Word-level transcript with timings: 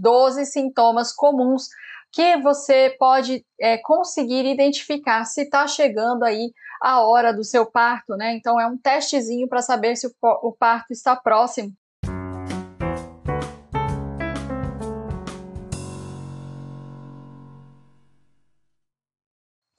12 0.00 0.46
sintomas 0.46 1.12
comuns 1.12 1.68
que 2.12 2.36
você 2.36 2.94
pode 2.98 3.44
é, 3.58 3.78
conseguir 3.78 4.44
identificar 4.44 5.24
se 5.24 5.42
está 5.42 5.66
chegando 5.66 6.24
aí 6.24 6.52
a 6.80 7.00
hora 7.00 7.32
do 7.32 7.42
seu 7.42 7.64
parto, 7.64 8.16
né? 8.16 8.34
Então 8.34 8.60
é 8.60 8.66
um 8.66 8.76
testezinho 8.76 9.48
para 9.48 9.62
saber 9.62 9.96
se 9.96 10.06
o, 10.20 10.52
parto 10.52 10.92
está 10.92 11.16
próximo. 11.16 11.72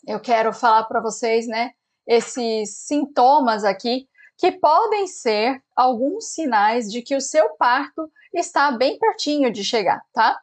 Eu 0.07 0.20
quero 0.20 0.52
falar 0.54 0.84
para 0.84 1.02
vocês, 1.02 1.48
né, 1.48 1.71
esses 2.05 2.77
sintomas 2.77 3.64
aqui 3.64 4.07
que 4.44 4.52
podem 4.52 5.07
ser 5.07 5.64
alguns 5.73 6.34
sinais 6.34 6.91
de 6.91 7.02
que 7.02 7.16
o 7.16 7.21
seu 7.21 7.52
parto 7.52 8.12
está 8.34 8.73
bem 8.73 9.00
pertinho 9.00 9.50
de 9.50 9.64
chegar, 9.64 10.04
tá? 10.12 10.38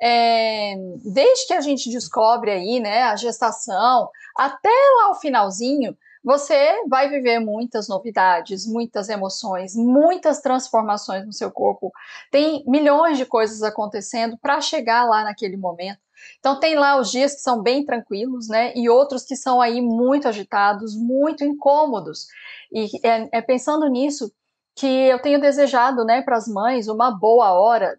É, 0.00 0.76
desde 1.04 1.48
que 1.48 1.52
a 1.52 1.60
gente 1.60 1.90
descobre 1.90 2.52
aí, 2.52 2.78
né, 2.78 3.02
a 3.02 3.16
gestação, 3.16 4.08
até 4.36 4.70
lá 4.96 5.10
o 5.10 5.16
finalzinho, 5.16 5.98
você 6.22 6.86
vai 6.88 7.08
viver 7.08 7.40
muitas 7.40 7.88
novidades, 7.88 8.64
muitas 8.64 9.08
emoções, 9.08 9.74
muitas 9.74 10.40
transformações 10.40 11.26
no 11.26 11.32
seu 11.32 11.50
corpo. 11.50 11.90
Tem 12.30 12.62
milhões 12.64 13.18
de 13.18 13.26
coisas 13.26 13.60
acontecendo 13.64 14.38
para 14.40 14.60
chegar 14.60 15.04
lá 15.04 15.24
naquele 15.24 15.56
momento. 15.56 15.98
Então 16.38 16.58
tem 16.58 16.74
lá 16.74 16.96
os 16.98 17.10
dias 17.10 17.34
que 17.34 17.40
são 17.40 17.62
bem 17.62 17.84
tranquilos, 17.84 18.48
né? 18.48 18.72
E 18.74 18.88
outros 18.88 19.24
que 19.24 19.36
são 19.36 19.60
aí 19.60 19.80
muito 19.80 20.28
agitados, 20.28 20.96
muito 20.96 21.44
incômodos. 21.44 22.26
E 22.72 22.88
é, 23.06 23.28
é 23.38 23.42
pensando 23.42 23.86
nisso 23.88 24.32
que 24.74 24.86
eu 24.86 25.20
tenho 25.20 25.40
desejado, 25.40 26.04
né, 26.04 26.22
para 26.22 26.36
as 26.36 26.48
mães 26.48 26.88
uma 26.88 27.10
boa 27.10 27.52
hora 27.52 27.98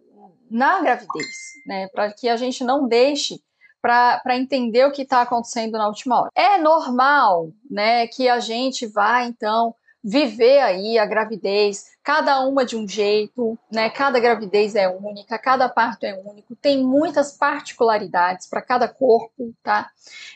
na 0.50 0.82
gravidez, 0.82 1.28
né? 1.66 1.88
Para 1.90 2.12
que 2.14 2.28
a 2.28 2.36
gente 2.36 2.64
não 2.64 2.88
deixe 2.88 3.40
para 3.82 4.38
entender 4.38 4.86
o 4.86 4.92
que 4.92 5.02
está 5.02 5.22
acontecendo 5.22 5.74
na 5.74 5.88
última 5.88 6.22
hora. 6.22 6.32
É 6.34 6.58
normal, 6.58 7.50
né, 7.70 8.08
que 8.08 8.30
a 8.30 8.40
gente 8.40 8.88
vá 8.88 9.26
então 9.26 9.76
viver 10.04 10.60
aí 10.60 11.00
a 11.00 11.06
gravidez, 11.06 11.92
cada 12.04 12.42
uma 12.42 12.66
de 12.66 12.76
um 12.76 12.86
jeito, 12.86 13.58
né? 13.72 13.90
Cada 13.90 14.20
gravidez 14.20 14.76
é 14.76 14.90
única, 14.90 15.40
cada 15.40 15.70
parto 15.70 16.04
é 16.04 16.14
único, 16.14 16.56
tem 16.58 16.84
muitas 16.84 17.32
particularidades 17.32 18.48
para 18.48 18.62
cada 18.62 18.88
corpo, 18.88 19.54
tá? 19.64 19.90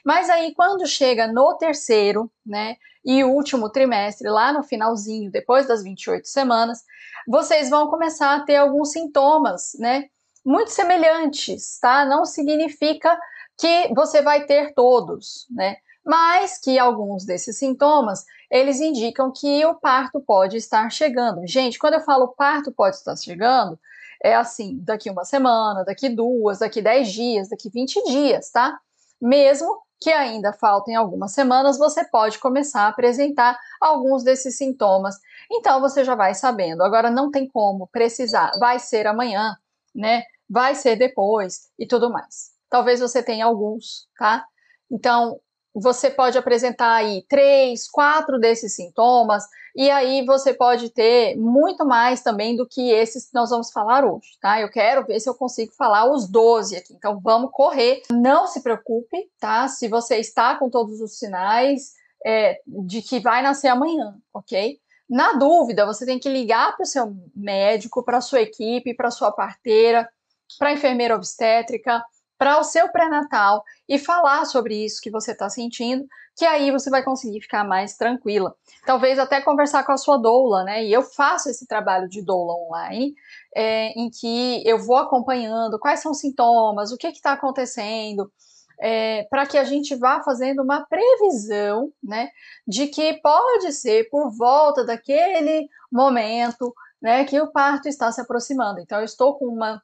Mas 0.05 0.29
aí 0.29 0.53
quando 0.55 0.87
chega 0.87 1.27
no 1.27 1.57
terceiro, 1.57 2.31
né, 2.45 2.77
e 3.03 3.23
último 3.23 3.69
trimestre, 3.69 4.29
lá 4.29 4.53
no 4.53 4.63
finalzinho, 4.63 5.31
depois 5.31 5.67
das 5.67 5.83
28 5.83 6.27
semanas, 6.27 6.83
vocês 7.27 7.69
vão 7.69 7.89
começar 7.89 8.35
a 8.35 8.41
ter 8.41 8.55
alguns 8.55 8.91
sintomas, 8.91 9.75
né? 9.79 10.05
Muito 10.45 10.71
semelhantes, 10.71 11.77
tá? 11.79 12.05
Não 12.05 12.25
significa 12.25 13.17
que 13.57 13.93
você 13.93 14.21
vai 14.21 14.45
ter 14.45 14.73
todos, 14.73 15.47
né? 15.49 15.77
Mas 16.05 16.57
que 16.57 16.79
alguns 16.79 17.25
desses 17.25 17.57
sintomas 17.57 18.25
eles 18.49 18.79
indicam 18.79 19.31
que 19.31 19.65
o 19.65 19.75
parto 19.75 20.21
pode 20.21 20.57
estar 20.57 20.89
chegando. 20.89 21.45
Gente, 21.45 21.77
quando 21.77 21.95
eu 21.95 22.01
falo 22.01 22.29
parto 22.29 22.71
pode 22.71 22.95
estar 22.95 23.15
chegando, 23.17 23.77
é 24.23 24.35
assim, 24.35 24.77
daqui 24.81 25.09
uma 25.09 25.25
semana, 25.25 25.83
daqui 25.83 26.09
duas, 26.09 26.59
daqui 26.59 26.81
dez 26.81 27.11
dias, 27.11 27.49
daqui 27.49 27.69
20 27.69 28.03
dias, 28.05 28.49
tá? 28.49 28.79
Mesmo 29.21 29.81
que 29.99 30.11
ainda 30.11 30.53
faltem 30.53 30.95
algumas 30.95 31.33
semanas, 31.33 31.77
você 31.77 32.05
pode 32.05 32.39
começar 32.39 32.83
a 32.83 32.87
apresentar 32.89 33.59
alguns 33.81 34.23
desses 34.23 34.55
sintomas. 34.57 35.15
Então 35.51 35.81
você 35.81 36.03
já 36.03 36.15
vai 36.15 36.33
sabendo. 36.33 36.83
Agora 36.83 37.09
não 37.09 37.31
tem 37.31 37.47
como 37.47 37.87
precisar, 37.87 38.51
vai 38.59 38.79
ser 38.79 39.07
amanhã, 39.07 39.57
né? 39.93 40.23
Vai 40.49 40.75
ser 40.75 40.95
depois 40.95 41.69
e 41.77 41.85
tudo 41.85 42.09
mais. 42.11 42.56
Talvez 42.69 42.99
você 42.99 43.23
tenha 43.23 43.45
alguns, 43.45 44.07
tá? 44.17 44.45
Então, 44.91 45.39
você 45.79 46.09
pode 46.09 46.37
apresentar 46.37 46.95
aí 46.95 47.23
três, 47.29 47.87
quatro 47.89 48.39
desses 48.39 48.75
sintomas, 48.75 49.43
e 49.75 49.91
aí 49.91 50.25
você 50.25 50.51
pode 50.51 50.89
ter 50.89 51.37
muito 51.37 51.85
mais 51.85 52.21
também 52.21 52.55
do 52.55 52.67
que 52.67 52.89
esses 52.89 53.27
que 53.27 53.35
nós 53.35 53.51
vamos 53.51 53.71
falar 53.71 54.03
hoje, 54.03 54.37
tá? 54.41 54.59
Eu 54.59 54.71
quero 54.71 55.05
ver 55.05 55.19
se 55.19 55.29
eu 55.29 55.35
consigo 55.35 55.71
falar 55.73 56.11
os 56.11 56.27
12 56.27 56.75
aqui, 56.75 56.93
então 56.93 57.19
vamos 57.19 57.51
correr. 57.51 58.01
Não 58.09 58.47
se 58.47 58.63
preocupe, 58.63 59.29
tá? 59.39 59.67
Se 59.67 59.87
você 59.87 60.17
está 60.17 60.55
com 60.55 60.67
todos 60.67 60.99
os 60.99 61.19
sinais 61.19 61.93
é, 62.25 62.59
de 62.65 63.03
que 63.03 63.19
vai 63.19 63.43
nascer 63.43 63.67
amanhã, 63.67 64.17
ok? 64.33 64.79
Na 65.07 65.33
dúvida, 65.33 65.85
você 65.85 66.05
tem 66.07 66.17
que 66.17 66.27
ligar 66.27 66.75
para 66.75 66.83
o 66.83 66.87
seu 66.87 67.15
médico, 67.35 68.03
para 68.03 68.17
a 68.17 68.21
sua 68.21 68.41
equipe, 68.41 68.95
para 68.95 69.09
a 69.09 69.11
sua 69.11 69.31
parteira, 69.31 70.09
para 70.57 70.69
a 70.69 70.73
enfermeira 70.73 71.15
obstétrica, 71.15 72.03
para 72.37 72.59
o 72.59 72.63
seu 72.63 72.89
pré-natal 72.89 73.63
e 73.87 73.97
falar 73.97 74.45
sobre 74.45 74.85
isso 74.85 75.01
que 75.01 75.09
você 75.09 75.31
está 75.31 75.49
sentindo, 75.49 76.05
que 76.35 76.45
aí 76.45 76.71
você 76.71 76.89
vai 76.89 77.03
conseguir 77.03 77.41
ficar 77.41 77.63
mais 77.63 77.97
tranquila. 77.97 78.55
Talvez 78.85 79.17
até 79.17 79.41
conversar 79.41 79.83
com 79.83 79.91
a 79.91 79.97
sua 79.97 80.17
doula, 80.17 80.63
né? 80.63 80.85
E 80.85 80.93
eu 80.93 81.01
faço 81.01 81.49
esse 81.49 81.65
trabalho 81.65 82.07
de 82.07 82.21
doula 82.21 82.53
online, 82.53 83.15
é, 83.55 83.87
em 83.99 84.09
que 84.09 84.61
eu 84.67 84.77
vou 84.77 84.97
acompanhando 84.97 85.79
quais 85.79 85.99
são 85.99 86.11
os 86.11 86.19
sintomas, 86.19 86.91
o 86.91 86.97
que 86.97 87.07
está 87.07 87.33
acontecendo, 87.33 88.31
é, 88.79 89.23
para 89.29 89.47
que 89.47 89.57
a 89.57 89.63
gente 89.63 89.95
vá 89.95 90.21
fazendo 90.21 90.61
uma 90.61 90.85
previsão, 90.85 91.91
né, 92.03 92.29
de 92.67 92.87
que 92.87 93.19
pode 93.21 93.71
ser 93.73 94.07
por 94.09 94.29
volta 94.29 94.85
daquele 94.85 95.67
momento, 95.91 96.73
né, 97.01 97.25
que 97.25 97.39
o 97.41 97.51
parto 97.51 97.87
está 97.87 98.11
se 98.11 98.21
aproximando. 98.21 98.79
Então, 98.79 98.99
eu 98.99 99.05
estou 99.05 99.37
com 99.37 99.45
uma 99.45 99.81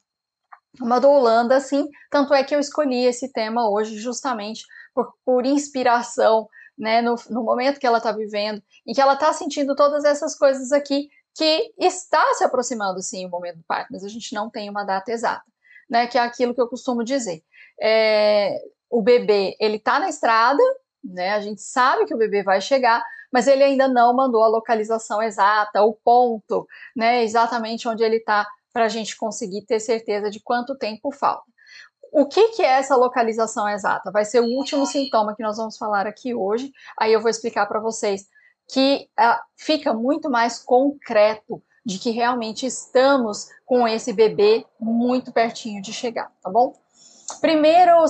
uma 0.81 0.99
do 0.99 1.09
Holanda, 1.09 1.55
assim, 1.55 1.87
tanto 2.09 2.33
é 2.33 2.43
que 2.43 2.55
eu 2.55 2.59
escolhi 2.59 3.05
esse 3.05 3.31
tema 3.31 3.69
hoje 3.69 3.97
justamente 3.97 4.65
por, 4.93 5.13
por 5.25 5.45
inspiração, 5.45 6.47
né, 6.77 7.01
no, 7.01 7.15
no 7.29 7.43
momento 7.43 7.79
que 7.79 7.85
ela 7.85 7.99
está 7.99 8.11
vivendo, 8.11 8.61
e 8.85 8.93
que 8.93 9.01
ela 9.01 9.13
está 9.13 9.31
sentindo 9.33 9.75
todas 9.75 10.03
essas 10.03 10.35
coisas 10.37 10.71
aqui, 10.71 11.09
que 11.35 11.73
está 11.77 12.33
se 12.35 12.43
aproximando, 12.43 13.01
sim, 13.01 13.25
o 13.25 13.29
momento 13.29 13.57
do 13.57 13.63
parto, 13.63 13.89
mas 13.91 14.03
a 14.03 14.07
gente 14.07 14.33
não 14.33 14.49
tem 14.49 14.69
uma 14.69 14.83
data 14.83 15.11
exata, 15.11 15.43
né, 15.89 16.07
que 16.07 16.17
é 16.17 16.21
aquilo 16.21 16.53
que 16.53 16.61
eu 16.61 16.67
costumo 16.67 17.03
dizer. 17.03 17.43
É, 17.81 18.59
o 18.89 19.01
bebê, 19.01 19.55
ele 19.59 19.77
está 19.77 19.99
na 19.99 20.09
estrada, 20.09 20.61
né, 21.03 21.31
a 21.31 21.41
gente 21.41 21.61
sabe 21.61 22.05
que 22.05 22.13
o 22.13 22.17
bebê 22.17 22.43
vai 22.43 22.61
chegar, 22.61 23.03
mas 23.31 23.47
ele 23.47 23.63
ainda 23.63 23.87
não 23.87 24.15
mandou 24.15 24.43
a 24.43 24.47
localização 24.47 25.21
exata, 25.21 25.81
o 25.81 25.93
ponto, 25.93 26.67
né, 26.95 27.23
exatamente 27.23 27.87
onde 27.87 28.03
ele 28.03 28.17
está 28.17 28.47
para 28.73 28.85
a 28.85 28.89
gente 28.89 29.15
conseguir 29.15 29.61
ter 29.65 29.79
certeza 29.79 30.29
de 30.29 30.41
quanto 30.41 30.75
tempo 30.75 31.11
falta. 31.11 31.45
O 32.11 32.27
que, 32.27 32.49
que, 32.49 32.61
é 32.61 32.73
essa 32.73 32.95
localização 32.95 33.67
exata? 33.69 34.11
Vai 34.11 34.25
ser 34.25 34.39
o 34.39 34.45
último 34.45 34.85
sintoma 34.85 35.35
que 35.35 35.41
nós 35.41 35.57
vamos 35.57 35.77
falar 35.77 36.05
aqui 36.05 36.33
hoje. 36.35 36.71
Aí 36.99 37.13
eu 37.13 37.21
vou 37.21 37.29
explicar 37.29 37.65
para 37.65 37.79
vocês 37.79 38.27
que 38.67 39.09
uh, 39.19 39.39
fica 39.55 39.93
muito 39.93 40.29
mais 40.29 40.59
concreto 40.59 41.61
de 41.85 41.97
que 41.97 42.11
realmente 42.11 42.65
estamos 42.65 43.47
com 43.65 43.87
esse 43.87 44.13
bebê 44.13 44.65
muito 44.79 45.33
pertinho 45.33 45.81
de 45.81 45.91
chegar, 45.91 46.31
tá 46.41 46.49
bom? 46.49 46.73
Primeiro 47.41 48.05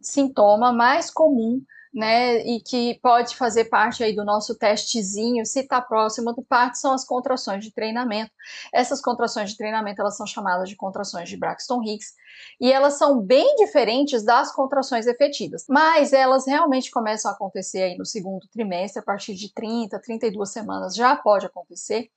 sintoma 0.00 0.72
mais 0.72 1.10
comum 1.10 1.60
né, 1.92 2.38
e 2.46 2.60
que 2.60 2.98
pode 3.02 3.34
fazer 3.34 3.64
parte 3.64 4.04
aí 4.04 4.14
do 4.14 4.24
nosso 4.24 4.56
testezinho, 4.56 5.44
se 5.44 5.60
está 5.60 5.80
próximo 5.80 6.32
do 6.32 6.42
parto, 6.42 6.78
são 6.78 6.92
as 6.92 7.04
contrações 7.04 7.64
de 7.64 7.72
treinamento. 7.72 8.30
Essas 8.72 9.00
contrações 9.00 9.50
de 9.50 9.56
treinamento, 9.56 10.00
elas 10.00 10.16
são 10.16 10.26
chamadas 10.26 10.68
de 10.68 10.76
contrações 10.76 11.28
de 11.28 11.36
Braxton 11.36 11.82
Hicks, 11.82 12.14
e 12.60 12.72
elas 12.72 12.96
são 12.96 13.20
bem 13.20 13.56
diferentes 13.56 14.22
das 14.22 14.52
contrações 14.52 15.06
efetivas, 15.06 15.64
mas 15.68 16.12
elas 16.12 16.46
realmente 16.46 16.90
começam 16.90 17.30
a 17.30 17.34
acontecer 17.34 17.82
aí 17.82 17.98
no 17.98 18.06
segundo 18.06 18.46
trimestre, 18.48 19.00
a 19.00 19.04
partir 19.04 19.34
de 19.34 19.52
30, 19.52 19.98
32 19.98 20.50
semanas 20.50 20.94
já 20.94 21.16
pode 21.16 21.46
acontecer, 21.46 22.08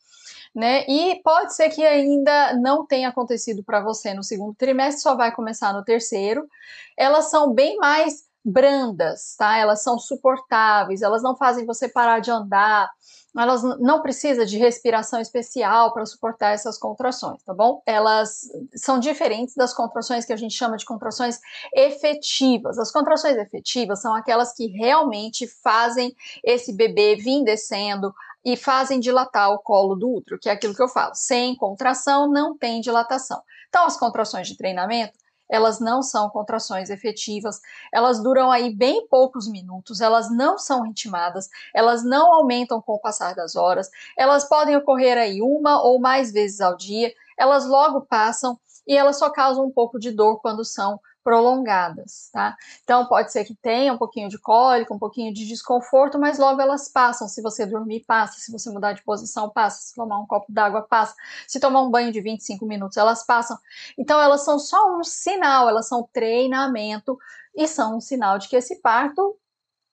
né? 0.53 0.85
E 0.88 1.19
pode 1.23 1.56
ser 1.56 1.69
que 1.69 1.83
ainda 1.83 2.53
não 2.57 2.85
tenha 2.85 3.09
acontecido 3.09 3.63
para 3.63 3.81
você 3.81 4.13
no 4.13 4.23
segundo 4.23 4.53
trimestre, 4.53 5.01
só 5.01 5.16
vai 5.16 5.33
começar 5.33 5.73
no 5.73 5.83
terceiro. 5.83 6.48
Elas 6.95 7.31
são 7.31 7.51
bem 7.51 7.77
mais 7.77 8.31
brandas, 8.44 9.36
tá? 9.38 9.57
Elas 9.57 9.81
são 9.81 9.98
suportáveis, 9.98 11.01
elas 11.01 11.24
não 11.24 11.36
fazem 11.36 11.66
você 11.66 11.88
parar 11.88 12.19
de 12.19 12.30
andar, 12.30 12.90
elas 13.36 13.63
não 13.80 14.01
precisa 14.01 14.45
de 14.45 14.57
respiração 14.57 15.19
especial 15.19 15.92
para 15.94 16.06
suportar 16.06 16.51
essas 16.51 16.78
contrações, 16.78 17.42
tá 17.44 17.54
bom? 17.54 17.81
Elas 17.86 18.42
são 18.75 19.00
diferentes 19.00 19.56
das 19.56 19.74
contrações 19.74 20.24
que 20.24 20.34
a 20.34 20.38
gente 20.38 20.54
chama 20.54 20.78
de 20.78 20.86
contrações 20.86 21.40
efetivas. 21.74 22.78
As 22.78 22.92
contrações 22.92 23.38
efetivas 23.38 24.01
são 24.01 24.13
aquelas 24.13 24.54
que 24.54 24.68
realmente 24.68 25.48
fazem 25.63 26.16
esse 26.44 26.74
bebê 26.74 27.16
vir 27.16 27.44
descendo 27.44 28.13
e 28.46 28.56
fazem 28.57 29.00
dilatar 29.00 29.51
o 29.51 29.60
colo 29.60 29.96
do 29.96 30.16
útero, 30.16 30.38
que 30.39 30.50
é 30.50 30.51
aquilo 30.51 30.75
que 30.75 30.84
eu 30.84 30.89
falo. 30.89 31.16
Sem 31.16 31.56
contração 31.56 32.30
não 32.30 32.56
tem 32.56 32.81
dilatação. 32.81 33.42
Então, 33.69 33.86
as 33.86 33.98
contrações 33.98 34.48
de 34.48 34.57
treinamento 34.57 35.18
elas 35.50 35.80
não 35.80 36.01
são 36.01 36.30
contrações 36.30 36.90
efetivas, 36.90 37.60
elas 37.94 38.22
duram 38.22 38.51
aí 38.51 38.74
bem 38.74 39.07
poucos 39.07 39.48
minutos, 39.50 40.01
elas 40.01 40.30
não 40.31 40.57
são 40.57 40.84
ritmadas, 40.84 41.50
elas 41.74 42.04
não 42.04 42.34
aumentam 42.34 42.81
com 42.81 42.94
o 42.94 43.00
passar 43.00 43.36
das 43.36 43.56
horas, 43.56 43.90
elas 44.18 44.48
podem 44.48 44.75
ocorrer 44.75 45.18
aí 45.18 45.42
uma 45.42 45.81
ou 45.84 46.00
mais 46.00 46.31
vezes 46.31 46.62
ao 46.62 46.75
dia, 46.75 47.13
elas 47.38 47.66
logo 47.66 48.01
passam 48.01 48.60
e 48.88 48.95
elas 48.95 49.18
só 49.18 49.30
causam 49.30 49.66
um 49.66 49.72
pouco 49.72 50.00
de 50.00 50.12
dor 50.12 50.40
quando 50.42 50.66
são 50.66 51.00
prolongadas, 51.24 52.30
tá? 52.31 52.56
Então 52.84 53.06
pode 53.08 53.31
ser 53.31 53.46
que 53.46 53.56
tenha 53.56 53.94
um 53.94 53.98
pouquinho 53.98 54.30
de 54.30 54.38
cólica, 54.38 54.94
um 54.94 55.00
pouquinho 55.00 55.34
de 55.34 55.48
desconforto, 55.48 56.20
mas 56.20 56.38
logo 56.38 56.62
elas 56.62 56.90
passam. 56.90 57.28
Se 57.28 57.42
você 57.42 57.66
dormir, 57.66 58.02
passa. 58.02 58.40
Se 58.40 58.52
você 58.52 58.70
mudar 58.70 58.94
de 58.94 59.04
posição, 59.04 59.50
passa. 59.50 59.81
Se 59.81 59.96
tomar 59.96 60.20
um 60.20 60.28
copo 60.28 60.52
d'água, 60.52 60.81
passa. 60.81 61.16
Se 61.48 61.60
tomar 61.60 61.81
um 61.81 61.90
banho 61.90 62.12
de 62.12 62.22
25 62.22 62.66
minutos, 62.66 62.98
elas 62.98 63.25
passam. 63.25 63.58
Então 63.98 64.20
elas 64.20 64.44
são 64.44 64.60
só 64.60 64.98
um 64.98 65.04
sinal, 65.04 65.70
elas 65.70 65.88
são 65.88 66.08
treinamento 66.12 67.18
e 67.56 67.68
são 67.68 67.98
um 67.98 68.02
sinal 68.02 68.38
de 68.38 68.50
que 68.50 68.56
esse 68.56 68.81
parto 68.81 69.38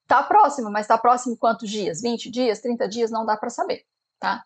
tá 0.07 0.23
próximo, 0.23 0.71
mas 0.71 0.87
tá 0.89 0.99
próximo 0.99 1.37
quantos 1.37 1.71
dias? 1.71 2.01
20 2.03 2.31
dias, 2.31 2.61
30 2.61 2.89
dias, 2.89 3.11
não 3.11 3.25
dá 3.25 3.37
para 3.37 3.49
saber, 3.49 3.85
tá? 4.19 4.45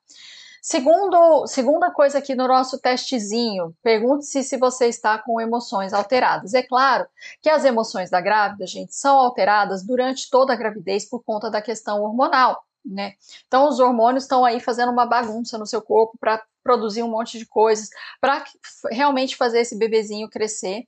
Segundo, 0.66 1.46
segunda 1.46 1.90
coisa 1.90 2.16
aqui 2.16 2.34
no 2.34 2.49
nosso 2.49 2.81
testezinho, 2.81 3.76
pergunte-se 3.82 4.43
se 4.43 4.56
você 4.56 4.87
está 4.87 5.19
com 5.19 5.38
emoções 5.38 5.93
alteradas. 5.93 6.55
É 6.55 6.62
claro 6.62 7.06
que 7.43 7.50
as 7.50 7.66
emoções 7.66 8.08
da 8.08 8.19
grávida, 8.19 8.66
gente, 8.66 8.94
são 8.94 9.19
alteradas 9.19 9.84
durante 9.84 10.31
toda 10.31 10.55
a 10.55 10.56
gravidez 10.56 11.06
por 11.06 11.22
conta 11.22 11.50
da 11.50 11.61
questão 11.61 12.02
hormonal, 12.02 12.64
né? 12.82 13.12
Então, 13.46 13.69
os 13.69 13.78
hormônios 13.78 14.25
estão 14.25 14.43
aí 14.43 14.58
fazendo 14.58 14.90
uma 14.90 15.05
bagunça 15.05 15.58
no 15.58 15.66
seu 15.66 15.82
corpo 15.82 16.16
para 16.19 16.43
produzir 16.62 17.02
um 17.02 17.11
monte 17.11 17.38
de 17.38 17.44
coisas, 17.44 17.90
para 18.19 18.43
realmente 18.90 19.37
fazer 19.37 19.61
esse 19.61 19.76
bebezinho 19.76 20.31
crescer. 20.31 20.84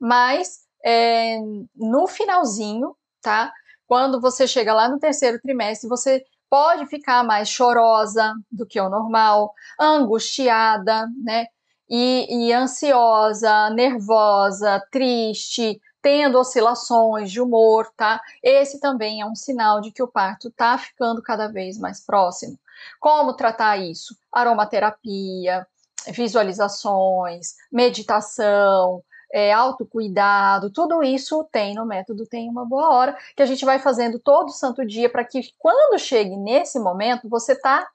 Mas 0.00 0.62
é, 0.84 1.38
no 1.76 2.08
finalzinho, 2.08 2.96
tá? 3.22 3.52
Quando 3.86 4.20
você 4.20 4.44
chega 4.48 4.74
lá 4.74 4.88
no 4.88 4.98
terceiro 4.98 5.40
trimestre, 5.40 5.88
você 5.88 6.24
pode 6.50 6.86
ficar 6.86 7.22
mais 7.24 7.48
chorosa 7.48 8.34
do 8.50 8.66
que 8.66 8.80
o 8.80 8.90
normal, 8.90 9.54
angustiada, 9.78 11.06
né? 11.24 11.46
E, 11.88 12.48
e 12.48 12.52
ansiosa, 12.52 13.70
nervosa, 13.70 14.82
triste, 14.90 15.80
tendo 16.02 16.38
oscilações 16.38 17.30
de 17.30 17.40
humor, 17.40 17.90
tá? 17.96 18.20
Esse 18.42 18.80
também 18.80 19.20
é 19.20 19.26
um 19.26 19.34
sinal 19.34 19.80
de 19.80 19.92
que 19.92 20.02
o 20.02 20.08
parto 20.08 20.50
tá 20.50 20.76
ficando 20.76 21.22
cada 21.22 21.48
vez 21.48 21.78
mais 21.78 22.04
próximo. 22.04 22.58
Como 22.98 23.34
tratar 23.34 23.76
isso? 23.78 24.16
Aromaterapia, 24.32 25.66
visualizações, 26.08 27.54
meditação, 27.70 29.02
é, 29.32 29.52
autocuidado, 29.52 30.70
tudo 30.70 31.02
isso 31.02 31.44
tem 31.52 31.74
no 31.74 31.86
método 31.86 32.26
Tem 32.26 32.48
Uma 32.48 32.64
Boa 32.64 32.90
Hora, 32.90 33.18
que 33.36 33.42
a 33.42 33.46
gente 33.46 33.64
vai 33.64 33.78
fazendo 33.78 34.18
todo 34.18 34.50
santo 34.50 34.84
dia 34.84 35.08
para 35.08 35.24
que 35.24 35.40
quando 35.58 35.98
chegue 35.98 36.36
nesse 36.36 36.78
momento 36.78 37.28
você 37.28 37.54
tá 37.54 37.88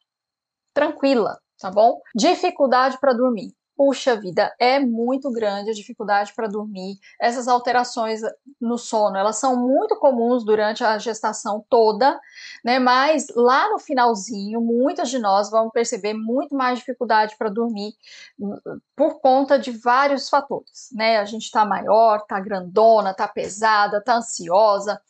tranquila, 0.74 1.40
tá 1.60 1.72
bom? 1.72 2.02
Dificuldade 2.16 2.98
para 3.00 3.14
dormir 3.14 3.54
puxa 3.76 4.16
vida, 4.16 4.54
é 4.60 4.80
muito 4.80 5.32
grande 5.32 5.70
a 5.70 5.74
dificuldade 5.74 6.34
para 6.34 6.48
dormir. 6.48 6.98
Essas 7.20 7.48
alterações 7.48 8.22
no 8.60 8.78
sono, 8.78 9.18
elas 9.18 9.38
são 9.38 9.56
muito 9.56 9.98
comuns 9.98 10.44
durante 10.46 10.84
a 10.84 10.98
gestação 10.98 11.64
toda, 11.70 12.20
né? 12.64 12.80
Mas 12.80 13.28
lá 13.36 13.70
no 13.70 13.80
finalzinho, 13.80 14.62
muitas 14.62 15.10
de 15.10 15.20
nós 15.20 15.50
vão 15.50 15.70
perceber 15.70 16.14
muito 16.14 16.56
mais 16.56 16.80
dificuldade 16.80 17.36
para 17.38 17.50
dormir 17.50 17.94
hum, 18.40 18.58
por 18.96 19.20
conta 19.20 19.60
de 19.60 19.72
vários 19.72 20.30
fatores, 20.30 20.90
né? 20.94 21.18
A 21.18 21.26
gente 21.26 21.44
está 21.44 21.66
maior, 21.66 22.20
está 22.20 22.40
grandona, 22.40 23.12
está 23.12 23.28
pesada, 23.28 23.98
está 23.98 24.18
ansiosa. 24.18 25.02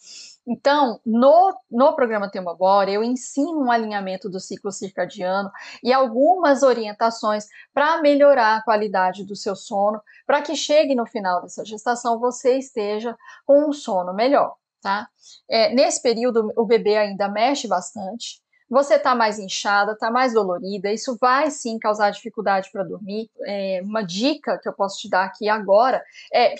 Então, 0.47 0.99
no, 1.05 1.57
no 1.71 1.95
programa 1.95 2.29
Tema 2.29 2.51
Agora, 2.51 2.91
eu 2.91 3.03
ensino 3.03 3.63
um 3.63 3.71
alinhamento 3.71 4.29
do 4.29 4.39
ciclo 4.39 4.71
circadiano 4.71 5.49
e 5.83 5.91
algumas 5.91 6.61
orientações 6.61 7.47
para 7.73 7.99
melhorar 8.01 8.57
a 8.57 8.63
qualidade 8.63 9.25
do 9.25 9.35
seu 9.35 9.55
sono, 9.55 9.99
para 10.25 10.41
que 10.41 10.55
chegue 10.55 10.93
no 10.93 11.05
final 11.07 11.41
dessa 11.41 11.65
gestação 11.65 12.19
você 12.19 12.57
esteja 12.57 13.17
com 13.45 13.67
um 13.69 13.73
sono 13.73 14.13
melhor, 14.13 14.55
tá? 14.81 15.07
É, 15.49 15.73
nesse 15.73 16.01
período, 16.01 16.51
o 16.55 16.65
bebê 16.65 16.97
ainda 16.97 17.27
mexe 17.27 17.67
bastante, 17.67 18.39
você 18.69 18.95
está 18.95 19.13
mais 19.13 19.37
inchada, 19.37 19.91
está 19.91 20.09
mais 20.09 20.33
dolorida, 20.33 20.91
isso 20.91 21.17
vai 21.19 21.51
sim 21.51 21.77
causar 21.77 22.09
dificuldade 22.09 22.69
para 22.71 22.83
dormir. 22.83 23.29
É, 23.43 23.81
uma 23.83 24.01
dica 24.01 24.57
que 24.57 24.67
eu 24.67 24.73
posso 24.73 24.99
te 24.99 25.09
dar 25.09 25.25
aqui 25.25 25.47
agora 25.47 26.03
é 26.33 26.55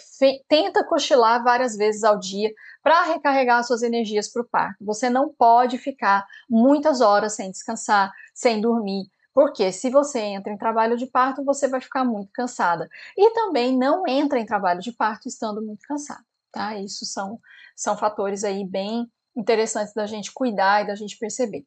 tenta 0.48 0.84
cochilar 0.84 1.44
várias 1.44 1.76
vezes 1.76 2.04
ao 2.04 2.20
dia 2.20 2.54
para 2.84 3.04
recarregar 3.04 3.64
suas 3.64 3.82
energias 3.82 4.32
para 4.32 4.42
o 4.42 4.46
parto. 4.46 4.86
Você 4.86 5.10
não 5.10 5.30
pode 5.30 5.78
ficar 5.78 6.26
muitas 6.50 7.02
horas 7.02 7.36
sem 7.36 7.50
descansar, 7.50 8.12
sem 8.34 8.62
dormir, 8.62 9.10
porque 9.34 9.72
se 9.72 9.90
você 9.90 10.20
entra 10.20 10.54
em 10.54 10.58
trabalho 10.58 10.96
de 10.96 11.08
parto, 11.08 11.44
você 11.44 11.68
vai 11.68 11.82
ficar 11.82 12.06
muito 12.06 12.32
cansada. 12.32 12.90
E 13.18 13.34
também 13.34 13.76
não 13.78 14.08
entra 14.08 14.40
em 14.40 14.46
trabalho 14.46 14.80
de 14.80 14.92
parto 14.94 15.28
estando 15.28 15.62
muito 15.62 15.86
cansada, 15.88 16.24
tá? 16.52 16.76
Isso 16.80 17.06
são, 17.06 17.40
são 17.76 17.98
fatores 17.98 18.44
aí 18.44 18.64
bem 18.64 19.12
interessantes 19.36 19.94
da 19.94 20.06
gente 20.06 20.32
cuidar 20.32 20.84
e 20.84 20.88
da 20.88 20.96
gente 20.96 21.18
perceber. 21.18 21.66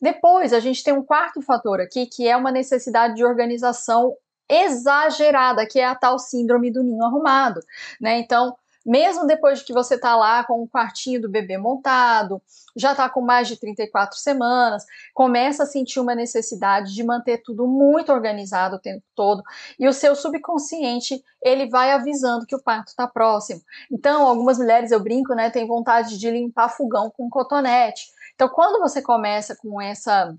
Depois, 0.00 0.52
a 0.52 0.60
gente 0.60 0.82
tem 0.82 0.92
um 0.92 1.02
quarto 1.02 1.40
fator 1.40 1.80
aqui, 1.80 2.06
que 2.06 2.28
é 2.28 2.36
uma 2.36 2.52
necessidade 2.52 3.14
de 3.14 3.24
organização 3.24 4.14
exagerada, 4.48 5.66
que 5.66 5.80
é 5.80 5.86
a 5.86 5.94
tal 5.94 6.18
síndrome 6.18 6.70
do 6.70 6.82
ninho 6.82 7.02
arrumado, 7.04 7.60
né? 8.00 8.18
Então, 8.18 8.54
mesmo 8.84 9.26
depois 9.26 9.60
de 9.60 9.64
que 9.64 9.72
você 9.72 9.94
está 9.94 10.14
lá 10.14 10.44
com 10.44 10.62
o 10.62 10.68
quartinho 10.68 11.22
do 11.22 11.28
bebê 11.28 11.56
montado, 11.56 12.42
já 12.76 12.90
está 12.90 13.08
com 13.08 13.22
mais 13.22 13.48
de 13.48 13.56
34 13.56 14.18
semanas, 14.18 14.84
começa 15.14 15.62
a 15.62 15.66
sentir 15.66 16.00
uma 16.00 16.14
necessidade 16.14 16.92
de 16.92 17.02
manter 17.02 17.38
tudo 17.38 17.66
muito 17.66 18.12
organizado 18.12 18.76
o 18.76 18.78
tempo 18.78 19.02
todo, 19.14 19.42
e 19.78 19.88
o 19.88 19.92
seu 19.92 20.14
subconsciente, 20.14 21.22
ele 21.42 21.68
vai 21.68 21.92
avisando 21.92 22.46
que 22.46 22.54
o 22.54 22.62
parto 22.62 22.88
está 22.88 23.06
próximo. 23.06 23.62
Então, 23.90 24.26
algumas 24.26 24.58
mulheres, 24.58 24.90
eu 24.90 25.00
brinco, 25.00 25.34
né, 25.34 25.48
tem 25.48 25.66
vontade 25.66 26.18
de 26.18 26.30
limpar 26.30 26.68
fogão 26.68 27.10
com 27.10 27.30
cotonete, 27.30 28.08
então, 28.34 28.48
quando 28.48 28.80
você 28.80 29.00
começa 29.02 29.56
com 29.56 29.80
essa 29.80 30.34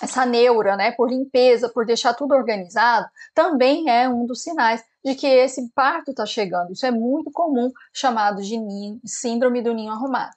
essa 0.00 0.24
neura, 0.24 0.76
né, 0.76 0.92
por 0.92 1.10
limpeza, 1.10 1.68
por 1.68 1.84
deixar 1.84 2.14
tudo 2.14 2.34
organizado, 2.34 3.06
também 3.34 3.90
é 3.90 4.08
um 4.08 4.24
dos 4.24 4.42
sinais 4.42 4.82
de 5.04 5.14
que 5.14 5.26
esse 5.26 5.68
parto 5.74 6.12
está 6.12 6.24
chegando. 6.24 6.72
Isso 6.72 6.86
é 6.86 6.90
muito 6.90 7.30
comum, 7.30 7.70
chamado 7.92 8.40
de 8.42 8.56
ninho, 8.56 8.98
síndrome 9.04 9.60
do 9.60 9.74
ninho 9.74 9.92
arrumado. 9.92 10.34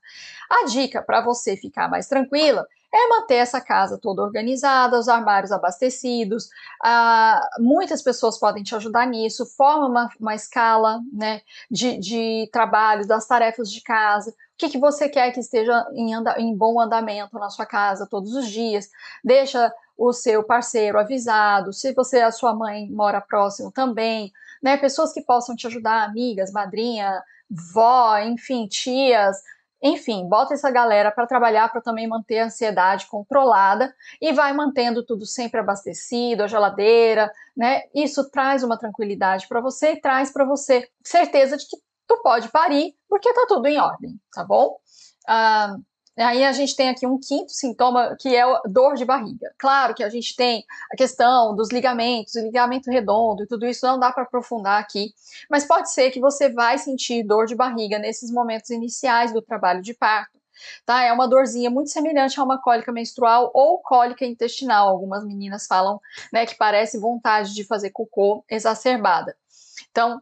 A 0.49 0.65
dica 0.65 1.01
para 1.01 1.21
você 1.21 1.55
ficar 1.55 1.89
mais 1.89 2.07
tranquila 2.07 2.67
é 2.93 3.09
manter 3.09 3.35
essa 3.35 3.59
casa 3.59 3.97
toda 3.97 4.21
organizada, 4.21 4.99
os 4.99 5.09
armários 5.09 5.51
abastecidos. 5.51 6.49
Ah, 6.83 7.41
muitas 7.59 8.01
pessoas 8.03 8.37
podem 8.37 8.63
te 8.63 8.75
ajudar 8.75 9.07
nisso. 9.07 9.45
Forma 9.57 9.87
uma, 9.87 10.09
uma 10.19 10.35
escala 10.35 11.01
né, 11.11 11.41
de, 11.71 11.97
de 11.97 12.49
trabalho, 12.51 13.07
das 13.07 13.25
tarefas 13.25 13.71
de 13.71 13.81
casa 13.81 14.33
que, 14.57 14.69
que 14.69 14.77
você 14.77 15.09
quer 15.09 15.31
que 15.31 15.39
esteja 15.39 15.85
em, 15.93 16.13
anda, 16.13 16.35
em 16.37 16.55
bom 16.55 16.79
andamento 16.79 17.37
na 17.39 17.49
sua 17.49 17.65
casa 17.65 18.07
todos 18.09 18.33
os 18.33 18.47
dias. 18.49 18.89
Deixa 19.23 19.73
o 19.97 20.11
seu 20.13 20.43
parceiro 20.43 20.99
avisado, 20.99 21.71
se 21.71 21.93
você 21.93 22.21
a 22.21 22.31
sua 22.31 22.55
mãe 22.55 22.89
mora 22.89 23.21
próximo 23.21 23.71
também, 23.71 24.31
né? 24.61 24.77
Pessoas 24.77 25.13
que 25.13 25.21
possam 25.21 25.55
te 25.55 25.67
ajudar, 25.67 26.03
amigas, 26.03 26.51
madrinha, 26.51 27.21
vó, 27.49 28.17
enfim, 28.19 28.67
tias, 28.67 29.37
enfim, 29.83 30.27
bota 30.29 30.53
essa 30.53 30.71
galera 30.71 31.11
para 31.11 31.27
trabalhar 31.27 31.69
para 31.69 31.81
também 31.81 32.07
manter 32.07 32.39
a 32.39 32.45
ansiedade 32.45 33.05
controlada 33.07 33.93
e 34.21 34.31
vai 34.31 34.53
mantendo 34.53 35.05
tudo 35.05 35.25
sempre 35.25 35.59
abastecido, 35.59 36.43
a 36.43 36.47
geladeira, 36.47 37.29
né? 37.55 37.81
Isso 37.93 38.29
traz 38.29 38.63
uma 38.63 38.77
tranquilidade 38.79 39.45
para 39.47 39.59
você 39.59 39.91
e 39.91 40.01
traz 40.01 40.31
para 40.31 40.45
você 40.45 40.89
certeza 41.03 41.57
de 41.57 41.67
que 41.67 41.75
tu 42.07 42.21
pode 42.23 42.49
parir, 42.49 42.95
porque 43.09 43.33
tá 43.33 43.45
tudo 43.47 43.67
em 43.67 43.77
ordem, 43.77 44.17
tá 44.33 44.45
bom? 44.45 44.77
Ah, 45.27 45.75
aí 46.21 46.43
a 46.43 46.51
gente 46.51 46.75
tem 46.75 46.89
aqui 46.89 47.07
um 47.07 47.19
quinto 47.19 47.51
sintoma, 47.51 48.15
que 48.19 48.35
é 48.35 48.43
dor 48.65 48.95
de 48.95 49.05
barriga. 49.05 49.53
Claro 49.57 49.93
que 49.95 50.03
a 50.03 50.09
gente 50.09 50.35
tem 50.35 50.63
a 50.91 50.95
questão 50.95 51.55
dos 51.55 51.69
ligamentos, 51.69 52.35
ligamento 52.35 52.91
redondo 52.91 53.43
e 53.43 53.47
tudo 53.47 53.65
isso 53.65 53.85
não 53.85 53.99
dá 53.99 54.11
para 54.11 54.23
aprofundar 54.23 54.79
aqui, 54.79 55.13
mas 55.49 55.65
pode 55.65 55.91
ser 55.91 56.11
que 56.11 56.19
você 56.19 56.49
vai 56.49 56.77
sentir 56.77 57.23
dor 57.23 57.45
de 57.45 57.55
barriga 57.55 57.97
nesses 57.97 58.31
momentos 58.31 58.69
iniciais 58.69 59.33
do 59.33 59.41
trabalho 59.41 59.81
de 59.81 59.93
parto. 59.93 60.33
Tá? 60.85 61.03
É 61.03 61.11
uma 61.11 61.27
dorzinha 61.27 61.69
muito 61.69 61.89
semelhante 61.89 62.39
a 62.39 62.43
uma 62.43 62.61
cólica 62.61 62.91
menstrual 62.91 63.51
ou 63.53 63.79
cólica 63.79 64.25
intestinal. 64.25 64.87
Algumas 64.87 65.25
meninas 65.25 65.65
falam 65.65 65.99
né, 66.31 66.45
que 66.45 66.55
parece 66.55 66.99
vontade 66.99 67.53
de 67.53 67.63
fazer 67.63 67.89
cocô 67.89 68.45
exacerbada. 68.49 69.35
Então, 69.89 70.21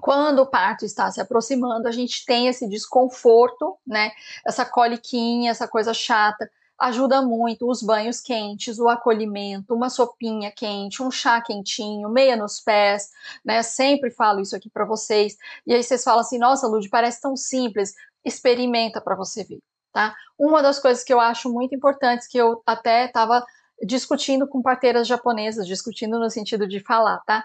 quando 0.00 0.40
o 0.40 0.46
parto 0.46 0.84
está 0.84 1.10
se 1.10 1.20
aproximando, 1.20 1.86
a 1.86 1.92
gente 1.92 2.24
tem 2.24 2.46
esse 2.48 2.68
desconforto, 2.68 3.76
né? 3.86 4.10
Essa 4.46 4.64
coliquinha, 4.64 5.50
essa 5.50 5.68
coisa 5.68 5.94
chata. 5.94 6.50
Ajuda 6.78 7.20
muito 7.20 7.70
os 7.70 7.82
banhos 7.82 8.20
quentes, 8.22 8.78
o 8.78 8.88
acolhimento, 8.88 9.74
uma 9.74 9.90
sopinha 9.90 10.50
quente, 10.50 11.02
um 11.02 11.10
chá 11.10 11.40
quentinho, 11.40 12.08
meia 12.08 12.36
nos 12.36 12.58
pés, 12.58 13.10
né? 13.44 13.62
Sempre 13.62 14.10
falo 14.10 14.40
isso 14.40 14.56
aqui 14.56 14.70
para 14.70 14.86
vocês. 14.86 15.36
E 15.66 15.74
aí 15.74 15.82
vocês 15.82 16.02
falam 16.02 16.20
assim: 16.20 16.38
nossa, 16.38 16.66
Lud, 16.66 16.88
parece 16.88 17.20
tão 17.20 17.36
simples. 17.36 17.94
Experimenta 18.24 19.00
para 19.00 19.14
você 19.14 19.44
ver, 19.44 19.60
tá? 19.92 20.14
Uma 20.38 20.62
das 20.62 20.78
coisas 20.78 21.04
que 21.04 21.12
eu 21.12 21.20
acho 21.20 21.52
muito 21.52 21.74
importantes, 21.74 22.26
que 22.26 22.38
eu 22.38 22.62
até 22.66 23.06
estava 23.06 23.44
discutindo 23.82 24.46
com 24.46 24.62
parteiras 24.62 25.06
japonesas, 25.06 25.66
discutindo 25.66 26.18
no 26.18 26.30
sentido 26.30 26.66
de 26.66 26.80
falar, 26.80 27.18
tá? 27.26 27.44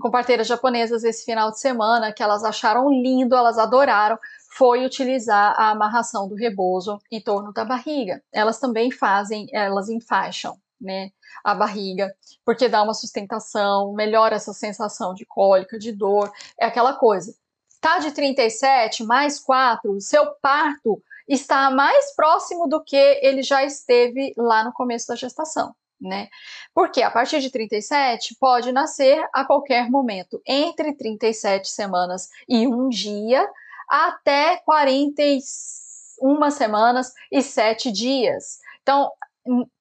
Com 0.00 0.10
parteiras 0.10 0.46
japonesas 0.46 1.04
esse 1.04 1.24
final 1.24 1.50
de 1.50 1.60
semana, 1.60 2.12
que 2.12 2.22
elas 2.22 2.44
acharam 2.44 2.90
lindo, 2.90 3.34
elas 3.36 3.58
adoraram, 3.58 4.18
foi 4.56 4.86
utilizar 4.86 5.54
a 5.58 5.70
amarração 5.70 6.26
do 6.28 6.34
rebozo 6.34 6.98
em 7.10 7.20
torno 7.20 7.52
da 7.52 7.64
barriga. 7.64 8.22
Elas 8.32 8.58
também 8.58 8.90
fazem, 8.90 9.46
elas 9.52 9.88
enfaixam, 9.90 10.56
né, 10.80 11.10
a 11.44 11.54
barriga, 11.54 12.12
porque 12.44 12.68
dá 12.68 12.82
uma 12.82 12.94
sustentação, 12.94 13.92
melhora 13.92 14.36
essa 14.36 14.52
sensação 14.52 15.14
de 15.14 15.26
cólica, 15.26 15.78
de 15.78 15.92
dor, 15.92 16.32
é 16.58 16.66
aquela 16.66 16.94
coisa. 16.94 17.34
Tá 17.80 17.98
de 17.98 18.10
37 18.12 19.04
mais 19.04 19.38
4, 19.38 20.00
seu 20.00 20.26
parto 20.40 21.02
está 21.28 21.70
mais 21.70 22.14
próximo 22.14 22.66
do 22.68 22.82
que 22.82 22.96
ele 22.96 23.42
já 23.42 23.64
esteve 23.64 24.32
lá 24.36 24.64
no 24.64 24.72
começo 24.72 25.08
da 25.08 25.16
gestação. 25.16 25.74
Né? 26.00 26.28
Porque 26.74 27.02
a 27.02 27.10
partir 27.10 27.40
de 27.40 27.50
37 27.50 28.36
pode 28.38 28.70
nascer 28.70 29.26
a 29.32 29.46
qualquer 29.46 29.90
momento, 29.90 30.42
entre 30.46 30.94
37 30.94 31.68
semanas 31.70 32.28
e 32.46 32.66
um 32.68 32.88
dia, 32.90 33.48
até 33.88 34.58
41 34.58 36.50
semanas 36.50 37.12
e 37.32 37.42
7 37.42 37.90
dias. 37.90 38.58
Então, 38.82 39.10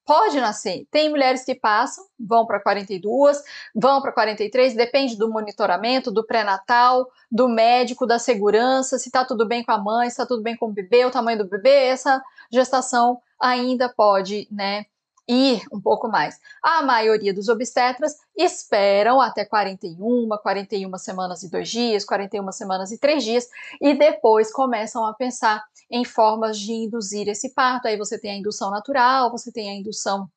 pode 0.06 0.40
nascer. 0.40 0.88
Tem 0.92 1.10
mulheres 1.10 1.44
que 1.44 1.56
passam, 1.56 2.06
vão 2.20 2.46
para 2.46 2.60
42, 2.60 3.42
vão 3.74 4.02
para 4.02 4.12
43, 4.12 4.76
depende 4.76 5.18
do 5.18 5.30
monitoramento, 5.30 6.12
do 6.12 6.26
pré-natal, 6.26 7.10
do 7.32 7.50
médico, 7.50 8.06
da 8.06 8.20
segurança, 8.20 9.00
se 9.00 9.10
está 9.10 9.26
tudo 9.26 9.48
bem 9.48 9.64
com 9.64 9.72
a 9.72 9.78
mãe, 9.78 10.10
se 10.10 10.14
está 10.14 10.26
tudo 10.26 10.44
bem 10.44 10.56
com 10.56 10.68
o 10.68 10.72
bebê, 10.72 11.06
o 11.06 11.12
tamanho 11.12 11.40
do 11.40 11.50
bebê, 11.50 11.88
essa 11.88 12.22
gestação 12.52 13.20
ainda 13.40 13.90
pode, 13.90 14.48
né, 14.52 14.86
ir 15.28 15.64
um 15.72 15.82
pouco 15.82 16.08
mais. 16.08 16.40
A 16.62 16.82
maioria 16.84 17.34
dos 17.34 17.50
obstetras 17.50 18.16
esperam 18.36 19.20
até 19.20 19.44
41, 19.46 20.30
41 20.42 20.98
semanas 20.98 21.44
e 21.44 21.50
dois 21.50 21.70
dias, 21.70 22.06
41 22.06 22.52
semanas 22.52 22.92
e 22.92 23.00
três 23.00 23.24
dias, 23.24 23.48
e 23.82 23.94
depois 23.94 24.52
começam 24.52 25.06
a 25.06 25.14
pensar 25.14 25.64
em 25.90 26.04
formas 26.04 26.60
de 26.60 26.72
induzir 26.72 27.28
esse 27.28 27.54
parto. 27.54 27.88
Aí 27.88 27.98
você 27.98 28.20
tem 28.20 28.32
a 28.32 28.38
indução 28.38 28.70
natural, 28.70 29.32
você 29.32 29.52
tem 29.52 29.70
a 29.70 29.74
indução 29.74 30.30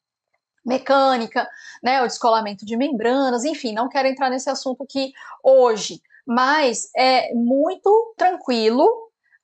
mecânica, 0.65 1.49
né, 1.83 2.03
o 2.03 2.07
descolamento 2.07 2.67
de 2.67 2.77
membranas, 2.77 3.45
enfim, 3.45 3.73
não 3.73 3.89
quero 3.89 4.09
entrar 4.09 4.29
nesse 4.29 4.51
assunto 4.51 4.83
aqui 4.83 5.13
hoje, 5.43 6.03
mas 6.27 6.91
é 6.95 7.33
muito 7.33 8.15
tranquilo 8.19 8.87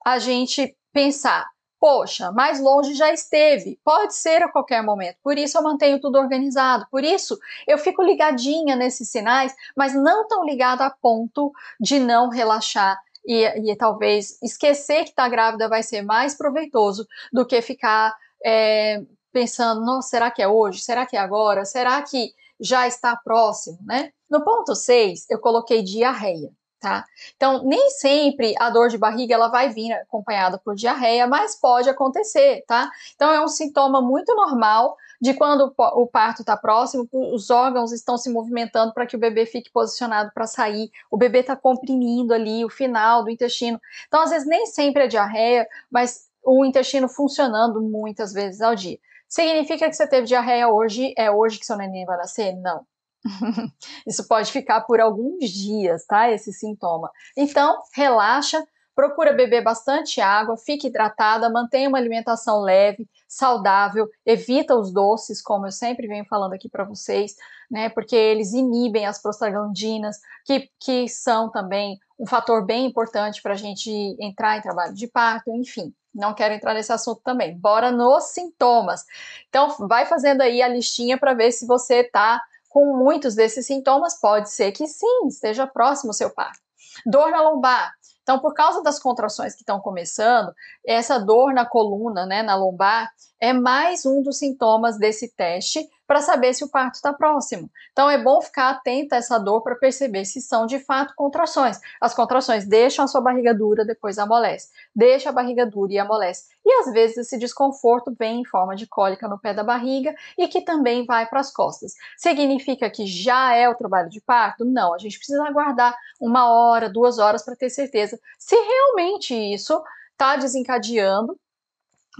a 0.05 0.19
gente 0.19 0.77
pensar 0.93 1.47
Poxa, 1.81 2.33
mais 2.33 2.61
longe 2.61 2.95
já 2.95 3.13
esteve. 3.13 3.79
Pode 3.85 4.15
ser 4.15 4.43
a 4.43 4.49
qualquer 4.51 4.83
momento. 4.83 5.17
Por 5.23 5.37
isso 5.37 5.59
eu 5.59 5.63
mantenho 5.63 6.01
tudo 6.01 6.19
organizado. 6.19 6.87
Por 6.91 7.05
isso 7.05 7.39
eu 7.67 7.77
fico 7.77 8.03
ligadinha 8.03 8.75
nesses 8.75 9.11
sinais, 9.11 9.55
mas 9.77 9.95
não 9.95 10.27
tão 10.27 10.45
ligada 10.45 10.87
a 10.87 10.91
ponto 10.91 11.53
de 11.81 11.99
não 11.99 12.31
relaxar 12.31 12.99
e, 13.27 13.71
e 13.71 13.77
talvez 13.77 14.41
esquecer 14.43 15.05
que 15.05 15.11
está 15.11 15.29
grávida 15.29 15.69
vai 15.69 15.83
ser 15.83 16.03
mais 16.03 16.35
proveitoso 16.35 17.07
do 17.33 17.47
que 17.47 17.61
ficar 17.63 18.15
é, 18.45 19.03
pensando, 19.33 19.85
nossa, 19.85 20.09
será 20.09 20.31
que 20.31 20.43
é 20.43 20.49
hoje? 20.49 20.81
Será 20.81 21.07
que 21.07 21.17
é 21.17 21.21
agora? 21.21 21.65
Será 21.65 22.01
que 22.03 22.33
já 22.61 22.87
está 22.87 23.17
próximo, 23.17 23.79
né? 23.83 24.13
No 24.31 24.45
ponto 24.45 24.75
6, 24.75 25.27
eu 25.31 25.39
coloquei 25.39 25.83
diarreia 25.83 26.51
tá? 26.85 27.05
Então, 27.35 27.65
nem 27.65 27.89
sempre 27.91 28.55
a 28.59 28.69
dor 28.69 28.91
de 28.91 28.99
barriga 28.99 29.35
ela 29.35 29.49
vai 29.49 29.71
vir 29.71 29.91
acompanhada 29.95 30.59
por 30.59 30.75
diarreia, 30.75 31.27
mas 31.27 31.59
pode 31.59 31.89
acontecer, 31.89 32.63
tá? 32.67 32.91
Então, 33.15 33.33
é 33.33 33.41
um 33.41 33.49
sintoma 33.49 34.03
muito 34.03 34.35
normal 34.37 34.95
de 35.19 35.33
quando 35.33 35.73
o 35.79 36.07
parto 36.07 36.43
está 36.43 36.55
próximo, 36.57 37.09
os 37.11 37.49
órgãos 37.49 37.91
estão 37.91 38.19
se 38.19 38.31
movimentando 38.31 38.93
para 38.93 39.07
que 39.07 39.17
o 39.17 39.19
bebê 39.19 39.47
fique 39.47 39.71
posicionado 39.73 40.31
para 40.35 40.47
sair, 40.47 40.91
o 41.11 41.17
bebê 41.17 41.41
está 41.41 41.57
comprimindo 41.57 42.35
ali 42.35 42.63
o 42.65 42.69
final 42.69 43.25
do 43.25 43.31
intestino. 43.31 43.81
Então, 44.07 44.21
às 44.21 44.31
vezes, 44.31 44.47
nem 44.47 44.67
sempre 44.67 45.05
é 45.05 45.07
diarreia, 45.07 45.67
mas 45.91 46.29
o 46.45 46.67
intestino 46.67 47.09
funcionando 47.09 47.81
muitas 47.81 48.35
vezes 48.35 48.61
ao 48.61 48.75
dia. 48.75 48.99
Significa 49.27 49.89
que 49.89 49.95
você 49.95 50.07
teve 50.07 50.27
diarreia 50.27 50.69
hoje, 50.69 51.15
é 51.17 51.31
hoje 51.31 51.59
que 51.59 51.65
seu 51.65 51.79
neném 51.79 52.05
vai 52.05 52.19
nascer? 52.19 52.55
Não. 52.57 52.87
Isso 54.07 54.27
pode 54.29 54.53
ficar 54.53 54.83
por 54.83 55.01
alguns 55.01 55.51
dias, 55.51 56.05
tá? 56.05 56.31
Esse 56.31 56.53
sintoma. 56.53 57.11
Então, 57.37 57.81
relaxa, 57.93 58.63
procura 58.95 59.33
beber 59.33 59.63
bastante 59.63 60.21
água, 60.21 60.57
fique 60.57 60.87
hidratada, 60.87 61.51
mantenha 61.51 61.89
uma 61.89 61.99
alimentação 61.99 62.61
leve, 62.61 63.09
saudável, 63.27 64.09
evita 64.25 64.77
os 64.77 64.93
doces, 64.93 65.43
como 65.43 65.67
eu 65.67 65.73
sempre 65.73 66.07
venho 66.07 66.25
falando 66.27 66.53
aqui 66.53 66.69
para 66.69 66.85
vocês, 66.85 67.35
né? 67.71 67.89
Porque 67.89 68.15
eles 68.15 68.53
inibem 68.53 69.07
as 69.07 69.21
prostaglandinas, 69.21 70.19
que, 70.45 70.71
que 70.79 71.09
são 71.09 71.51
também 71.51 71.99
um 72.19 72.27
fator 72.27 72.65
bem 72.65 72.87
importante 72.87 73.43
para 73.43 73.55
a 73.55 73.57
gente 73.57 73.91
entrar 74.21 74.57
em 74.57 74.63
trabalho 74.63 74.95
de 74.95 75.09
parto, 75.09 75.51
enfim. 75.51 75.93
Não 76.15 76.33
quero 76.33 76.55
entrar 76.55 76.75
nesse 76.75 76.93
assunto 76.93 77.21
também. 77.25 77.59
Bora 77.59 77.91
nos 77.91 78.25
sintomas. 78.25 79.05
Então, 79.49 79.75
vai 79.89 80.07
fazendo 80.07 80.43
aí 80.43 80.63
a 80.63 80.69
listinha 80.69 81.19
para 81.19 81.35
ver 81.35 81.51
se 81.51 81.67
você 81.67 82.03
está 82.03 82.41
com 82.75 82.97
muitos 82.97 83.37
desses 83.37 83.69
sintomas, 83.69 84.19
pode 84.21 84.51
ser 84.51 84.73
que 84.73 84.85
sim, 84.89 85.29
esteja 85.29 85.65
próximo 85.65 86.11
ao 86.11 86.15
seu 86.15 86.29
parto. 86.29 86.59
Dor 87.07 87.31
na 87.31 87.41
lombar. 87.41 87.93
Então, 88.23 88.41
por 88.41 88.53
causa 88.53 88.83
das 88.83 88.99
contrações 88.99 89.55
que 89.55 89.61
estão 89.61 89.79
começando, 89.79 90.53
essa 90.85 91.21
dor 91.21 91.55
na 91.55 91.65
coluna, 91.65 92.27
né, 92.27 92.43
na 92.43 92.57
lombar, 92.57 93.13
é 93.45 93.53
mais 93.53 94.07
um 94.07 94.23
dos 94.23 94.39
sintomas 94.39 94.97
desse 94.97 95.29
teste 95.29 95.87
para 96.07 96.23
saber 96.23 96.55
se 96.55 96.65
o 96.65 96.71
parto 96.71 96.95
está 96.95 97.13
próximo. 97.13 97.71
Então 97.93 98.09
é 98.09 98.17
bom 98.17 98.41
ficar 98.41 98.71
atenta 98.71 99.17
a 99.17 99.19
essa 99.19 99.37
dor 99.37 99.63
para 99.63 99.75
perceber 99.75 100.25
se 100.25 100.41
são 100.41 100.65
de 100.65 100.79
fato 100.79 101.13
contrações. 101.15 101.79
As 102.01 102.15
contrações 102.15 102.67
deixam 102.67 103.05
a 103.05 103.09
sua 103.09 103.21
barriga 103.21 103.53
dura, 103.53 103.85
depois 103.85 104.19
amolece. 104.19 104.71
Deixa 104.97 105.29
a 105.29 105.33
barriga 105.33 105.67
dura 105.67 105.93
e 105.93 105.99
amolece. 105.99 106.47
E 106.65 106.73
às 106.73 106.91
vezes 106.95 107.19
esse 107.19 107.37
desconforto 107.37 108.15
vem 108.19 108.41
em 108.41 108.45
forma 108.47 108.75
de 108.75 108.87
cólica 108.87 109.29
no 109.29 109.39
pé 109.39 109.53
da 109.53 109.63
barriga 109.63 110.15
e 110.39 110.49
que 110.49 110.63
também 110.63 111.05
vai 111.05 111.27
para 111.27 111.41
as 111.41 111.53
costas. 111.53 111.93
Significa 112.17 112.89
que 112.89 113.05
já 113.05 113.55
é 113.55 113.69
o 113.69 113.75
trabalho 113.75 114.09
de 114.09 114.23
parto? 114.23 114.65
Não, 114.65 114.95
a 114.95 114.99
gente 114.99 115.19
precisa 115.19 115.45
aguardar 115.45 115.95
uma 116.19 116.51
hora, 116.51 116.89
duas 116.89 117.19
horas 117.19 117.45
para 117.45 117.55
ter 117.55 117.69
certeza 117.69 118.19
se 118.39 118.57
realmente 118.57 119.35
isso 119.35 119.83
está 120.15 120.37
desencadeando 120.37 121.39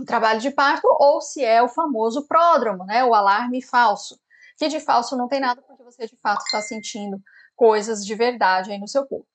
o 0.01 0.05
trabalho 0.05 0.41
de 0.41 0.51
parto 0.51 0.87
ou 0.99 1.21
se 1.21 1.45
é 1.45 1.63
o 1.63 1.69
famoso 1.69 2.27
pródromo, 2.27 2.85
né, 2.85 3.05
o 3.05 3.15
alarme 3.15 3.63
falso, 3.63 4.19
que 4.57 4.69
de 4.69 4.81
falso 4.81 5.17
não 5.17 5.29
tem 5.29 5.41
nada 5.41 5.63
porque 5.63 5.83
você 5.83 6.07
de 6.07 6.17
fato 6.23 6.43
está 6.45 6.61
sentindo 6.61 7.21
coisas 7.57 8.05
de 8.05 8.15
verdade 8.15 8.73
aí 8.73 8.79
no 8.79 8.89
seu 8.89 9.07
corpo. 9.07 9.27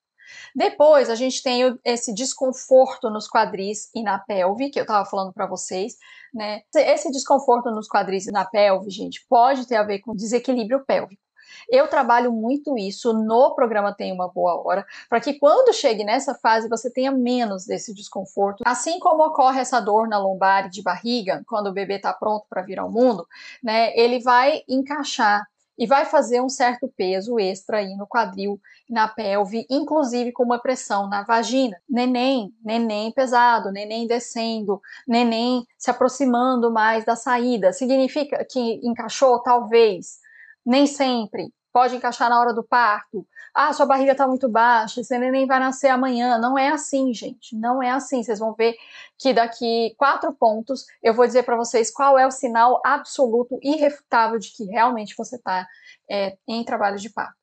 Depois 0.54 1.10
a 1.10 1.14
gente 1.14 1.42
tem 1.42 1.76
esse 1.84 2.14
desconforto 2.14 3.10
nos 3.10 3.28
quadris 3.28 3.90
e 3.94 4.02
na 4.02 4.18
pelve, 4.18 4.70
que 4.70 4.78
eu 4.78 4.84
estava 4.84 5.04
falando 5.04 5.32
para 5.32 5.46
vocês, 5.46 5.96
né? 6.32 6.62
Esse 6.74 7.10
desconforto 7.10 7.70
nos 7.70 7.88
quadris 7.88 8.26
e 8.26 8.30
na 8.30 8.44
pelve, 8.44 8.90
gente, 8.90 9.26
pode 9.28 9.66
ter 9.66 9.76
a 9.76 9.82
ver 9.82 9.98
com 10.00 10.14
desequilíbrio 10.14 10.84
pélvico. 10.84 11.20
Eu 11.68 11.88
trabalho 11.88 12.32
muito 12.32 12.76
isso 12.76 13.12
no 13.12 13.54
programa 13.54 13.94
Tem 13.94 14.12
uma 14.12 14.28
Boa 14.28 14.54
Hora, 14.62 14.86
para 15.08 15.20
que 15.20 15.34
quando 15.34 15.72
chegue 15.72 16.04
nessa 16.04 16.34
fase 16.34 16.68
você 16.68 16.90
tenha 16.90 17.10
menos 17.10 17.64
desse 17.64 17.94
desconforto. 17.94 18.62
Assim 18.66 18.98
como 18.98 19.24
ocorre 19.26 19.60
essa 19.60 19.80
dor 19.80 20.08
na 20.08 20.18
lombar 20.18 20.66
e 20.66 20.70
de 20.70 20.82
barriga, 20.82 21.42
quando 21.46 21.68
o 21.68 21.72
bebê 21.72 21.96
está 21.96 22.12
pronto 22.12 22.46
para 22.48 22.62
vir 22.62 22.78
ao 22.78 22.90
mundo, 22.90 23.26
né, 23.62 23.96
ele 23.96 24.20
vai 24.20 24.62
encaixar 24.68 25.46
e 25.80 25.86
vai 25.86 26.04
fazer 26.04 26.42
um 26.42 26.48
certo 26.50 26.92
peso 26.94 27.40
extra 27.40 27.78
aí 27.78 27.96
no 27.96 28.06
quadril, 28.06 28.60
na 28.86 29.08
pelve, 29.08 29.66
inclusive 29.70 30.30
com 30.30 30.44
uma 30.44 30.58
pressão 30.58 31.08
na 31.08 31.22
vagina. 31.22 31.74
Neném, 31.88 32.52
neném 32.62 33.10
pesado, 33.10 33.72
neném 33.72 34.06
descendo, 34.06 34.78
neném 35.08 35.66
se 35.78 35.90
aproximando 35.90 36.70
mais 36.70 37.06
da 37.06 37.16
saída. 37.16 37.72
Significa 37.72 38.44
que 38.44 38.78
encaixou? 38.86 39.42
Talvez. 39.42 40.18
Nem 40.64 40.86
sempre. 40.86 41.52
Pode 41.72 41.94
encaixar 41.94 42.28
na 42.28 42.40
hora 42.40 42.52
do 42.52 42.64
parto. 42.64 43.26
Ah, 43.54 43.72
sua 43.72 43.86
barriga 43.86 44.12
está 44.12 44.26
muito 44.26 44.48
baixa, 44.48 45.02
seu 45.04 45.18
neném 45.18 45.46
vai 45.46 45.60
nascer 45.60 45.88
amanhã. 45.88 46.38
Não 46.38 46.58
é 46.58 46.68
assim, 46.68 47.12
gente. 47.14 47.56
Não 47.56 47.82
é 47.82 47.90
assim. 47.90 48.22
Vocês 48.22 48.38
vão 48.38 48.54
ver 48.54 48.74
que 49.18 49.32
daqui 49.32 49.94
quatro 49.96 50.32
pontos 50.32 50.84
eu 51.02 51.14
vou 51.14 51.26
dizer 51.26 51.44
para 51.44 51.56
vocês 51.56 51.90
qual 51.90 52.18
é 52.18 52.26
o 52.26 52.30
sinal 52.30 52.80
absoluto, 52.84 53.58
irrefutável 53.62 54.38
de 54.38 54.52
que 54.52 54.64
realmente 54.64 55.14
você 55.16 55.36
está 55.36 55.66
é, 56.10 56.36
em 56.48 56.64
trabalho 56.64 56.98
de 56.98 57.10
parto. 57.10 57.38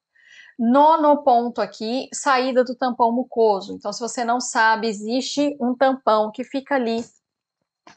Nono 0.59 1.23
ponto 1.23 1.61
aqui, 1.61 2.09
saída 2.11 2.63
do 2.63 2.75
tampão 2.75 3.11
mucoso. 3.11 3.75
Então, 3.75 3.93
se 3.93 3.99
você 3.99 4.25
não 4.25 4.41
sabe, 4.41 4.87
existe 4.87 5.55
um 5.61 5.75
tampão 5.75 6.31
que 6.31 6.43
fica 6.43 6.75
ali 6.75 7.05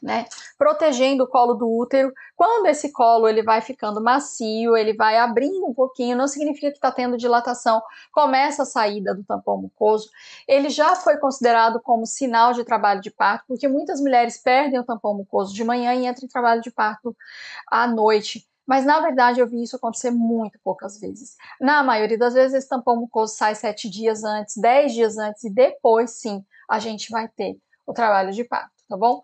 né, 0.01 0.25
protegendo 0.57 1.23
o 1.23 1.27
colo 1.27 1.53
do 1.53 1.69
útero. 1.69 2.13
Quando 2.35 2.67
esse 2.67 2.91
colo 2.91 3.27
ele 3.27 3.43
vai 3.43 3.61
ficando 3.61 4.01
macio, 4.01 4.75
ele 4.75 4.93
vai 4.93 5.17
abrindo 5.17 5.65
um 5.65 5.73
pouquinho, 5.73 6.17
não 6.17 6.27
significa 6.27 6.69
que 6.69 6.77
está 6.77 6.91
tendo 6.91 7.17
dilatação, 7.17 7.81
começa 8.11 8.63
a 8.63 8.65
saída 8.65 9.13
do 9.13 9.23
tampão 9.23 9.57
mucoso. 9.57 10.09
Ele 10.47 10.69
já 10.69 10.95
foi 10.95 11.17
considerado 11.17 11.79
como 11.81 12.05
sinal 12.05 12.53
de 12.53 12.63
trabalho 12.63 13.01
de 13.01 13.11
parto, 13.11 13.45
porque 13.47 13.67
muitas 13.67 13.99
mulheres 13.99 14.37
perdem 14.37 14.79
o 14.79 14.83
tampão 14.83 15.15
mucoso 15.15 15.53
de 15.53 15.63
manhã 15.63 15.93
e 15.93 16.05
entram 16.05 16.25
em 16.25 16.29
trabalho 16.29 16.61
de 16.61 16.71
parto 16.71 17.15
à 17.67 17.87
noite. 17.87 18.47
Mas 18.65 18.85
na 18.85 18.99
verdade 19.01 19.39
eu 19.39 19.47
vi 19.47 19.63
isso 19.63 19.75
acontecer 19.75 20.11
muito 20.11 20.59
poucas 20.63 20.99
vezes. 20.99 21.35
Na 21.59 21.83
maioria 21.83 22.17
das 22.17 22.33
vezes, 22.33 22.53
esse 22.53 22.69
tampão 22.69 22.95
mucoso 22.95 23.35
sai 23.35 23.55
sete 23.55 23.89
dias 23.89 24.23
antes, 24.23 24.55
dez 24.55 24.93
dias 24.93 25.17
antes, 25.17 25.43
e 25.43 25.49
depois 25.49 26.11
sim 26.11 26.45
a 26.69 26.79
gente 26.79 27.11
vai 27.11 27.27
ter 27.27 27.57
o 27.85 27.93
trabalho 27.93 28.31
de 28.31 28.43
parto, 28.43 28.71
tá 28.87 28.95
bom? 28.95 29.23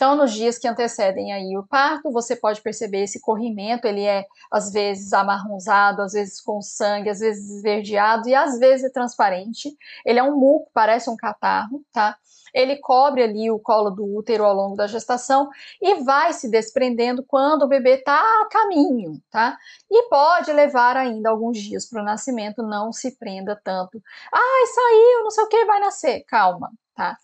Então, 0.00 0.16
nos 0.16 0.32
dias 0.32 0.58
que 0.58 0.66
antecedem 0.66 1.30
aí 1.30 1.58
o 1.58 1.66
parto, 1.66 2.10
você 2.10 2.34
pode 2.34 2.62
perceber 2.62 3.02
esse 3.02 3.20
corrimento, 3.20 3.86
ele 3.86 4.02
é 4.02 4.24
às 4.50 4.72
vezes 4.72 5.12
amarronzado, 5.12 6.00
às 6.00 6.14
vezes 6.14 6.40
com 6.40 6.62
sangue, 6.62 7.10
às 7.10 7.18
vezes 7.18 7.50
esverdeado 7.50 8.26
e 8.26 8.34
às 8.34 8.58
vezes 8.58 8.86
é 8.86 8.90
transparente. 8.90 9.76
Ele 10.02 10.18
é 10.18 10.22
um 10.22 10.38
muco, 10.38 10.70
parece 10.72 11.10
um 11.10 11.16
catarro, 11.18 11.84
tá? 11.92 12.16
Ele 12.54 12.76
cobre 12.78 13.22
ali 13.22 13.50
o 13.50 13.58
colo 13.58 13.90
do 13.90 14.02
útero 14.16 14.46
ao 14.46 14.54
longo 14.54 14.74
da 14.74 14.86
gestação 14.86 15.50
e 15.82 15.96
vai 16.02 16.32
se 16.32 16.48
desprendendo 16.50 17.22
quando 17.22 17.64
o 17.64 17.68
bebê 17.68 17.96
está 17.96 18.16
a 18.16 18.48
caminho, 18.50 19.20
tá? 19.30 19.58
E 19.90 20.08
pode 20.08 20.50
levar 20.50 20.96
ainda 20.96 21.28
alguns 21.28 21.58
dias 21.58 21.86
para 21.86 22.00
o 22.00 22.04
nascimento, 22.04 22.62
não 22.62 22.90
se 22.90 23.18
prenda 23.18 23.54
tanto. 23.62 24.02
Ai, 24.32 24.66
saiu, 24.66 25.24
não 25.24 25.30
sei 25.30 25.44
o 25.44 25.48
que, 25.48 25.66
vai 25.66 25.78
nascer. 25.78 26.24
Calma, 26.26 26.70
tá? 26.94 27.18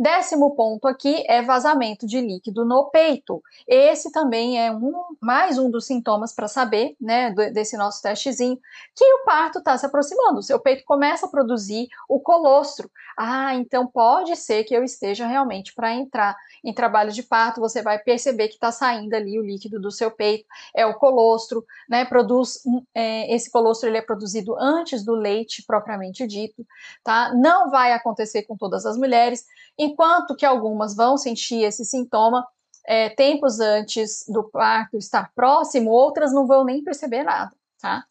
Décimo 0.00 0.56
ponto 0.56 0.88
aqui 0.88 1.22
é 1.28 1.42
vazamento 1.42 2.06
de 2.06 2.22
líquido 2.22 2.64
no 2.64 2.86
peito. 2.86 3.42
Esse 3.68 4.10
também 4.10 4.58
é 4.58 4.72
um, 4.72 4.94
mais 5.20 5.58
um 5.58 5.70
dos 5.70 5.84
sintomas 5.84 6.32
para 6.32 6.48
saber, 6.48 6.96
né, 6.98 7.30
desse 7.52 7.76
nosso 7.76 8.00
testezinho, 8.00 8.58
que 8.96 9.04
o 9.04 9.24
parto 9.26 9.58
está 9.58 9.76
se 9.76 9.84
aproximando. 9.84 10.38
O 10.38 10.42
seu 10.42 10.58
peito 10.58 10.84
começa 10.86 11.26
a 11.26 11.28
produzir 11.28 11.86
o 12.08 12.18
colostro. 12.18 12.90
Ah, 13.14 13.54
então 13.54 13.86
pode 13.86 14.34
ser 14.36 14.64
que 14.64 14.74
eu 14.74 14.82
esteja 14.82 15.26
realmente 15.26 15.74
para 15.74 15.92
entrar 15.92 16.34
em 16.64 16.72
trabalho 16.72 17.12
de 17.12 17.22
parto. 17.22 17.60
Você 17.60 17.82
vai 17.82 17.98
perceber 17.98 18.48
que 18.48 18.54
está 18.54 18.72
saindo 18.72 19.12
ali 19.12 19.38
o 19.38 19.44
líquido 19.44 19.78
do 19.78 19.90
seu 19.90 20.10
peito. 20.10 20.46
É 20.74 20.86
o 20.86 20.94
colostro, 20.94 21.62
né? 21.86 22.06
Produz 22.06 22.62
é, 22.94 23.34
esse 23.34 23.50
colostro 23.50 23.86
ele 23.86 23.98
é 23.98 24.02
produzido 24.02 24.56
antes 24.58 25.04
do 25.04 25.12
leite 25.12 25.62
propriamente 25.66 26.26
dito, 26.26 26.66
tá? 27.04 27.34
Não 27.34 27.70
vai 27.70 27.92
acontecer 27.92 28.44
com 28.44 28.56
todas 28.56 28.86
as 28.86 28.96
mulheres 28.96 29.44
enquanto 29.90 30.34
que 30.34 30.46
algumas 30.46 30.94
vão 30.94 31.16
sentir 31.16 31.62
esse 31.62 31.84
sintoma 31.84 32.46
é, 32.86 33.10
tempos 33.10 33.60
antes 33.60 34.24
do 34.28 34.44
parto 34.44 34.96
estar 34.96 35.32
próximo, 35.34 35.90
outras 35.90 36.32
não 36.32 36.46
vão 36.46 36.64
nem 36.64 36.82
perceber 36.82 37.22
nada, 37.22 37.52
tá? 37.80 38.04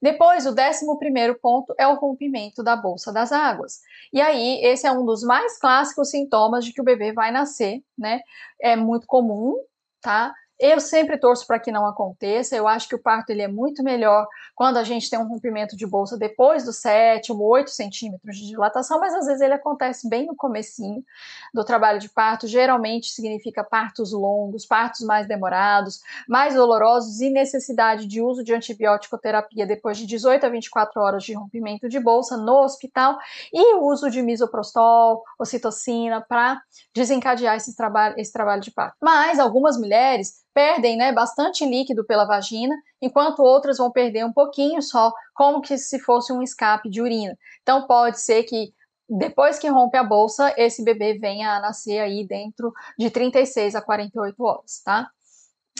Depois, 0.00 0.46
o 0.46 0.52
décimo 0.52 0.98
primeiro 0.98 1.38
ponto 1.40 1.74
é 1.78 1.86
o 1.86 1.94
rompimento 1.94 2.62
da 2.62 2.76
bolsa 2.76 3.12
das 3.12 3.32
águas. 3.32 3.80
E 4.12 4.20
aí, 4.20 4.60
esse 4.62 4.86
é 4.86 4.92
um 4.92 5.04
dos 5.06 5.22
mais 5.22 5.58
clássicos 5.58 6.10
sintomas 6.10 6.64
de 6.64 6.72
que 6.72 6.80
o 6.80 6.84
bebê 6.84 7.12
vai 7.12 7.30
nascer, 7.30 7.82
né? 7.96 8.20
É 8.60 8.76
muito 8.76 9.06
comum, 9.06 9.56
tá? 10.00 10.34
Eu 10.58 10.80
sempre 10.80 11.18
torço 11.18 11.46
para 11.46 11.58
que 11.58 11.70
não 11.70 11.86
aconteça. 11.86 12.56
Eu 12.56 12.66
acho 12.66 12.88
que 12.88 12.94
o 12.94 13.02
parto 13.02 13.28
ele 13.30 13.42
é 13.42 13.48
muito 13.48 13.82
melhor 13.82 14.26
quando 14.54 14.78
a 14.78 14.84
gente 14.84 15.10
tem 15.10 15.18
um 15.18 15.28
rompimento 15.28 15.76
de 15.76 15.86
bolsa 15.86 16.16
depois 16.16 16.64
do 16.64 16.72
sétimo, 16.72 17.44
8 17.44 17.70
centímetros 17.70 18.38
de 18.38 18.46
dilatação, 18.46 18.98
mas 18.98 19.14
às 19.14 19.26
vezes 19.26 19.42
ele 19.42 19.52
acontece 19.52 20.08
bem 20.08 20.24
no 20.24 20.34
comecinho 20.34 21.04
do 21.52 21.62
trabalho 21.62 21.98
de 21.98 22.08
parto. 22.08 22.46
Geralmente 22.46 23.10
significa 23.10 23.62
partos 23.62 24.12
longos, 24.12 24.64
partos 24.64 25.02
mais 25.02 25.28
demorados, 25.28 26.00
mais 26.26 26.54
dolorosos 26.54 27.20
e 27.20 27.28
necessidade 27.28 28.06
de 28.06 28.22
uso 28.22 28.42
de 28.42 28.54
antibiótico 28.54 29.18
terapia 29.18 29.66
depois 29.66 29.98
de 29.98 30.06
18 30.06 30.46
a 30.46 30.48
24 30.48 31.02
horas 31.02 31.22
de 31.22 31.34
rompimento 31.34 31.86
de 31.86 32.00
bolsa 32.00 32.36
no 32.38 32.62
hospital 32.62 33.18
e 33.52 33.74
uso 33.76 34.10
de 34.10 34.22
misoprostol, 34.22 35.22
ocitocina 35.38 36.22
para 36.22 36.62
desencadear 36.94 37.56
esse 37.56 37.76
trabalho, 37.76 38.14
esse 38.16 38.32
trabalho 38.32 38.62
de 38.62 38.70
parto. 38.70 38.96
Mas 39.02 39.38
algumas 39.38 39.76
mulheres 39.78 40.45
perdem 40.56 40.96
né, 40.96 41.12
bastante 41.12 41.66
líquido 41.66 42.02
pela 42.02 42.24
vagina, 42.24 42.74
enquanto 43.02 43.42
outras 43.42 43.76
vão 43.76 43.90
perder 43.90 44.24
um 44.24 44.32
pouquinho 44.32 44.80
só, 44.80 45.12
como 45.34 45.60
que 45.60 45.76
se 45.76 46.00
fosse 46.00 46.32
um 46.32 46.40
escape 46.40 46.88
de 46.88 47.02
urina. 47.02 47.36
Então 47.60 47.86
pode 47.86 48.18
ser 48.18 48.42
que 48.44 48.72
depois 49.06 49.58
que 49.58 49.68
rompe 49.68 49.98
a 49.98 50.02
bolsa, 50.02 50.54
esse 50.56 50.82
bebê 50.82 51.18
venha 51.18 51.56
a 51.56 51.60
nascer 51.60 51.98
aí 51.98 52.26
dentro 52.26 52.72
de 52.98 53.10
36 53.10 53.74
a 53.74 53.82
48 53.82 54.42
horas, 54.42 54.80
tá? 54.82 55.10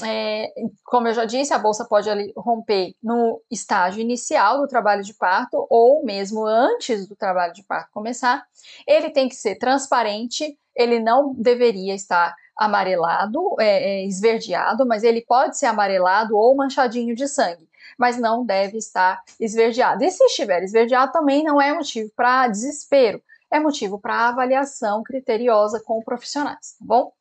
É, 0.04 0.52
como 0.84 1.08
eu 1.08 1.14
já 1.14 1.24
disse, 1.24 1.54
a 1.54 1.58
bolsa 1.58 1.86
pode 1.86 2.10
romper 2.36 2.94
no 3.02 3.40
estágio 3.50 4.02
inicial 4.02 4.60
do 4.60 4.68
trabalho 4.68 5.02
de 5.02 5.14
parto 5.14 5.66
ou 5.70 6.04
mesmo 6.04 6.44
antes 6.44 7.08
do 7.08 7.16
trabalho 7.16 7.54
de 7.54 7.62
parto 7.62 7.90
começar. 7.92 8.44
Ele 8.86 9.08
tem 9.08 9.26
que 9.26 9.36
ser 9.36 9.56
transparente, 9.56 10.54
ele 10.74 11.00
não 11.00 11.32
deveria 11.32 11.94
estar 11.94 12.36
amarelado, 12.56 13.56
é, 13.60 14.00
é, 14.00 14.06
esverdeado, 14.06 14.86
mas 14.86 15.02
ele 15.02 15.20
pode 15.20 15.58
ser 15.58 15.66
amarelado 15.66 16.36
ou 16.36 16.56
manchadinho 16.56 17.14
de 17.14 17.28
sangue, 17.28 17.68
mas 17.98 18.18
não 18.18 18.44
deve 18.44 18.78
estar 18.78 19.22
esverdeado. 19.38 20.02
E 20.02 20.10
se 20.10 20.24
estiver 20.24 20.62
esverdeado, 20.62 21.12
também 21.12 21.44
não 21.44 21.60
é 21.60 21.74
motivo 21.74 22.10
para 22.16 22.48
desespero, 22.48 23.22
é 23.50 23.60
motivo 23.60 23.98
para 23.98 24.28
avaliação 24.28 25.02
criteriosa 25.02 25.80
com 25.80 26.02
profissionais, 26.02 26.76
tá 26.78 26.84
bom? 26.84 27.12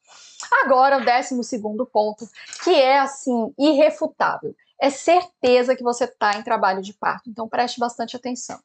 Agora, 0.63 0.97
o 0.97 1.05
décimo 1.05 1.43
segundo 1.43 1.85
ponto, 1.85 2.27
que 2.63 2.73
é 2.73 2.99
assim, 2.99 3.53
irrefutável. 3.57 4.55
É 4.79 4.89
certeza 4.89 5.75
que 5.75 5.83
você 5.83 6.05
está 6.05 6.37
em 6.37 6.43
trabalho 6.43 6.81
de 6.81 6.93
parto, 6.93 7.29
então 7.29 7.47
preste 7.47 7.79
bastante 7.79 8.15
atenção. 8.15 8.59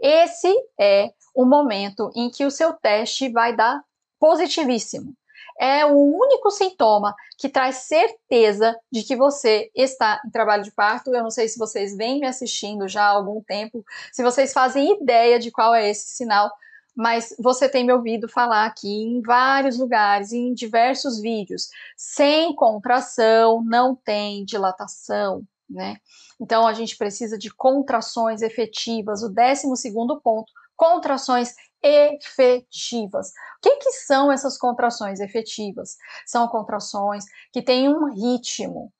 Esse 0.00 0.52
é 0.78 1.12
o 1.34 1.44
momento 1.44 2.10
em 2.14 2.30
que 2.30 2.44
o 2.44 2.50
seu 2.50 2.72
teste 2.72 3.28
vai 3.28 3.54
dar 3.54 3.82
positivíssimo 4.18 5.14
é 5.58 5.84
o 5.84 5.96
único 5.96 6.50
sintoma 6.50 7.14
que 7.36 7.48
traz 7.48 7.76
certeza 7.76 8.76
de 8.90 9.02
que 9.02 9.16
você 9.16 9.70
está 9.74 10.20
em 10.24 10.30
trabalho 10.30 10.62
de 10.62 10.70
parto. 10.70 11.14
Eu 11.14 11.22
não 11.22 11.30
sei 11.30 11.48
se 11.48 11.58
vocês 11.58 11.96
vêm 11.96 12.20
me 12.20 12.26
assistindo 12.26 12.86
já 12.88 13.04
há 13.04 13.10
algum 13.10 13.42
tempo, 13.42 13.84
se 14.12 14.22
vocês 14.22 14.52
fazem 14.52 15.00
ideia 15.00 15.38
de 15.38 15.50
qual 15.50 15.74
é 15.74 15.90
esse 15.90 16.14
sinal, 16.14 16.50
mas 16.96 17.32
você 17.38 17.68
tem 17.68 17.84
me 17.84 17.92
ouvido 17.92 18.28
falar 18.28 18.66
aqui 18.66 18.88
em 18.88 19.22
vários 19.22 19.78
lugares, 19.78 20.32
em 20.32 20.52
diversos 20.52 21.20
vídeos. 21.20 21.68
Sem 21.96 22.54
contração, 22.54 23.62
não 23.64 23.94
tem 23.94 24.44
dilatação, 24.44 25.42
né? 25.70 25.96
Então 26.40 26.66
a 26.66 26.72
gente 26.72 26.96
precisa 26.96 27.38
de 27.38 27.54
contrações 27.54 28.42
efetivas. 28.42 29.22
O 29.22 29.28
décimo 29.28 29.76
segundo 29.76 30.20
ponto, 30.20 30.52
contrações 30.76 31.54
efetivas. 31.82 33.28
O 33.28 33.60
que, 33.62 33.76
que 33.76 33.92
são 33.92 34.30
essas 34.30 34.58
contrações 34.58 35.20
efetivas? 35.20 35.96
São 36.26 36.48
contrações 36.48 37.24
que 37.52 37.62
têm 37.62 37.88
um 37.88 38.12
ritmo. 38.12 38.92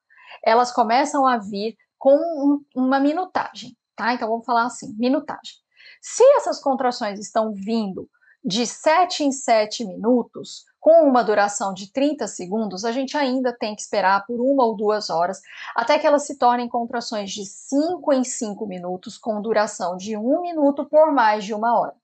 Elas 0.45 0.73
começam 0.73 1.27
a 1.27 1.39
vir 1.39 1.77
com 1.99 2.15
um, 2.17 2.65
uma 2.75 3.01
minutagem, 3.01 3.77
tá? 3.97 4.15
Então 4.15 4.29
vamos 4.29 4.47
falar 4.47 4.67
assim, 4.67 4.95
minutagem. 4.97 5.57
Se 6.01 6.23
essas 6.37 6.61
contrações 6.61 7.19
estão 7.19 7.53
vindo 7.53 8.09
de 8.45 8.65
7 8.67 9.25
em 9.25 9.33
7 9.33 9.85
minutos, 9.85 10.65
com 10.79 11.03
uma 11.09 11.25
duração 11.25 11.75
de 11.75 11.93
30 11.93 12.29
segundos, 12.29 12.85
a 12.85 12.93
gente 12.93 13.17
ainda 13.17 13.53
tem 13.53 13.75
que 13.75 13.83
esperar 13.83 14.25
por 14.25 14.41
uma 14.41 14.65
ou 14.65 14.77
duas 14.77 15.11
horas 15.11 15.41
até 15.75 15.99
que 15.99 16.07
elas 16.07 16.25
se 16.25 16.39
tornem 16.39 16.69
contrações 16.69 17.33
de 17.33 17.45
5 17.45 18.13
em 18.13 18.23
5 18.23 18.65
minutos, 18.65 19.19
com 19.19 19.43
duração 19.43 19.97
de 19.97 20.17
1 20.17 20.41
minuto 20.41 20.87
por 20.87 21.13
mais 21.13 21.45
de 21.45 21.53
uma 21.53 21.79
hora 21.79 21.95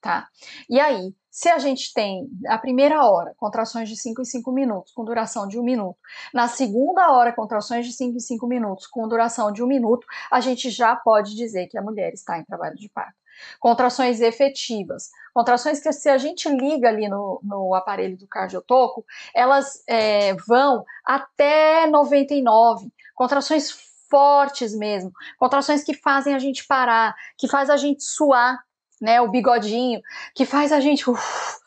tá? 0.00 0.28
E 0.68 0.78
aí, 0.80 1.14
se 1.30 1.48
a 1.48 1.58
gente 1.58 1.92
tem 1.92 2.28
a 2.48 2.58
primeira 2.58 3.08
hora 3.08 3.32
contrações 3.36 3.88
de 3.88 3.96
5 3.96 4.22
em 4.22 4.24
5 4.24 4.50
minutos, 4.50 4.92
com 4.92 5.04
duração 5.04 5.46
de 5.46 5.58
1 5.58 5.62
minuto, 5.62 5.98
na 6.34 6.48
segunda 6.48 7.12
hora 7.12 7.32
contrações 7.32 7.86
de 7.86 7.92
5 7.92 8.16
em 8.16 8.20
5 8.20 8.46
minutos, 8.46 8.86
com 8.86 9.06
duração 9.06 9.52
de 9.52 9.62
1 9.62 9.66
minuto, 9.66 10.06
a 10.30 10.40
gente 10.40 10.68
já 10.70 10.96
pode 10.96 11.36
dizer 11.36 11.68
que 11.68 11.78
a 11.78 11.82
mulher 11.82 12.12
está 12.12 12.38
em 12.38 12.44
trabalho 12.44 12.76
de 12.76 12.88
parto. 12.88 13.14
Contrações 13.60 14.20
efetivas, 14.20 15.10
contrações 15.32 15.78
que 15.78 15.92
se 15.92 16.08
a 16.08 16.18
gente 16.18 16.48
liga 16.48 16.88
ali 16.88 17.08
no, 17.08 17.40
no 17.44 17.72
aparelho 17.72 18.16
do 18.16 18.26
cardiotoco, 18.26 19.04
elas 19.32 19.84
é, 19.86 20.34
vão 20.34 20.84
até 21.04 21.86
99, 21.86 22.92
contrações 23.14 23.70
fortes 24.10 24.74
mesmo, 24.74 25.12
contrações 25.38 25.84
que 25.84 25.94
fazem 25.94 26.34
a 26.34 26.38
gente 26.38 26.66
parar, 26.66 27.14
que 27.36 27.46
faz 27.46 27.70
a 27.70 27.76
gente 27.76 28.02
suar, 28.02 28.58
né, 29.00 29.20
o 29.20 29.30
bigodinho, 29.30 30.00
que 30.34 30.44
faz 30.44 30.72
a 30.72 30.80
gente, 30.80 31.08
uf, 31.08 31.58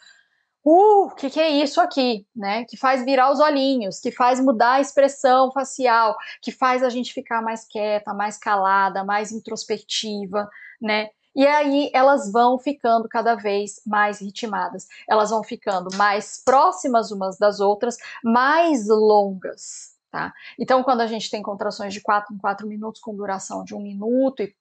uh, 0.66 1.06
o 1.06 1.16
que, 1.16 1.30
que 1.30 1.40
é 1.40 1.50
isso 1.50 1.82
aqui, 1.82 2.26
né? 2.36 2.66
Que 2.66 2.78
faz 2.78 3.04
virar 3.04 3.32
os 3.32 3.40
olhinhos, 3.40 4.00
que 4.00 4.12
faz 4.12 4.40
mudar 4.40 4.74
a 4.74 4.82
expressão 4.82 5.52
facial, 5.52 6.16
que 6.42 6.52
faz 6.52 6.84
a 6.84 6.90
gente 6.90 7.14
ficar 7.14 7.42
mais 7.42 7.66
quieta, 7.66 8.14
mais 8.14 8.38
calada, 8.38 9.04
mais 9.04 9.32
introspectiva, 9.32 10.50
né? 10.82 11.10
E 11.34 11.48
aí 11.48 11.90
elas 11.94 12.32
vão 12.32 12.60
ficando 12.60 13.08
cada 13.08 13.36
vez 13.36 13.82
mais 13.86 14.20
ritmadas, 14.20 14.88
elas 15.08 15.30
vão 15.30 15.44
ficando 15.44 15.96
mais 15.96 16.42
próximas 16.44 17.10
umas 17.10 17.38
das 17.38 17.62
outras, 17.62 17.98
mais 18.24 18.88
longas, 18.90 19.96
tá? 20.12 20.34
Então, 20.60 20.84
quando 20.84 21.02
a 21.02 21.08
gente 21.08 21.30
tem 21.30 21.42
contrações 21.42 21.94
de 21.94 22.02
4 22.02 22.36
em 22.36 22.38
4 22.38 22.68
minutos 22.68 23.00
com 23.00 23.16
duração 23.16 23.64
de 23.64 23.74
um 23.74 23.82
minuto 23.82 24.44
e 24.44 24.54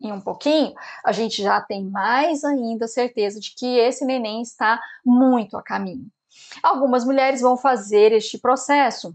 em 0.00 0.12
um 0.12 0.20
pouquinho, 0.20 0.74
a 1.04 1.12
gente 1.12 1.42
já 1.42 1.60
tem 1.60 1.84
mais 1.84 2.44
ainda 2.44 2.86
certeza 2.86 3.40
de 3.40 3.54
que 3.54 3.78
esse 3.78 4.04
neném 4.04 4.42
está 4.42 4.80
muito 5.04 5.56
a 5.56 5.62
caminho. 5.62 6.06
Algumas 6.62 7.04
mulheres 7.04 7.40
vão 7.40 7.56
fazer 7.56 8.12
este 8.12 8.38
processo 8.38 9.14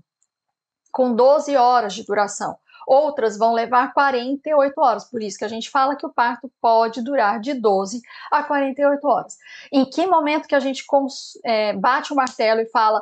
com 0.91 1.13
12 1.13 1.55
horas 1.55 1.93
de 1.93 2.03
duração, 2.03 2.57
outras 2.87 3.37
vão 3.37 3.53
levar 3.53 3.93
48 3.93 4.81
horas. 4.81 5.03
Por 5.05 5.21
isso 5.21 5.37
que 5.37 5.45
a 5.45 5.49
gente 5.49 5.69
fala 5.69 5.95
que 5.95 6.05
o 6.05 6.13
parto 6.13 6.51
pode 6.59 7.01
durar 7.01 7.39
de 7.39 7.53
12 7.53 8.01
a 8.31 8.43
48 8.43 9.07
horas. 9.07 9.37
Em 9.71 9.85
que 9.85 10.07
momento 10.07 10.47
que 10.47 10.55
a 10.55 10.59
gente 10.59 10.83
é, 11.45 11.73
bate 11.73 12.11
o 12.11 12.15
martelo 12.15 12.61
e 12.61 12.69
fala 12.69 13.01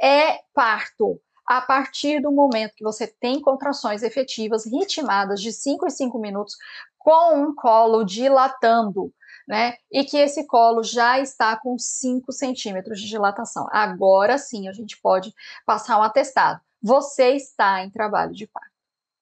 é 0.00 0.40
parto? 0.54 1.20
A 1.46 1.60
partir 1.60 2.22
do 2.22 2.30
momento 2.30 2.76
que 2.76 2.84
você 2.84 3.08
tem 3.08 3.40
contrações 3.40 4.04
efetivas 4.04 4.64
ritmadas 4.64 5.42
de 5.42 5.52
5 5.52 5.84
em 5.84 5.90
5 5.90 6.16
minutos 6.16 6.56
com 7.00 7.42
um 7.42 7.54
colo 7.54 8.04
dilatando 8.04 9.12
né? 9.50 9.78
E 9.90 10.04
que 10.04 10.16
esse 10.16 10.46
colo 10.46 10.84
já 10.84 11.18
está 11.18 11.56
com 11.56 11.76
5 11.76 12.30
centímetros 12.30 13.00
de 13.00 13.08
dilatação. 13.08 13.66
Agora 13.72 14.38
sim 14.38 14.68
a 14.68 14.72
gente 14.72 14.96
pode 14.98 15.34
passar 15.66 15.98
um 15.98 16.04
atestado. 16.04 16.60
Você 16.80 17.30
está 17.32 17.82
em 17.82 17.90
trabalho 17.90 18.32
de 18.32 18.46
parto. 18.46 18.70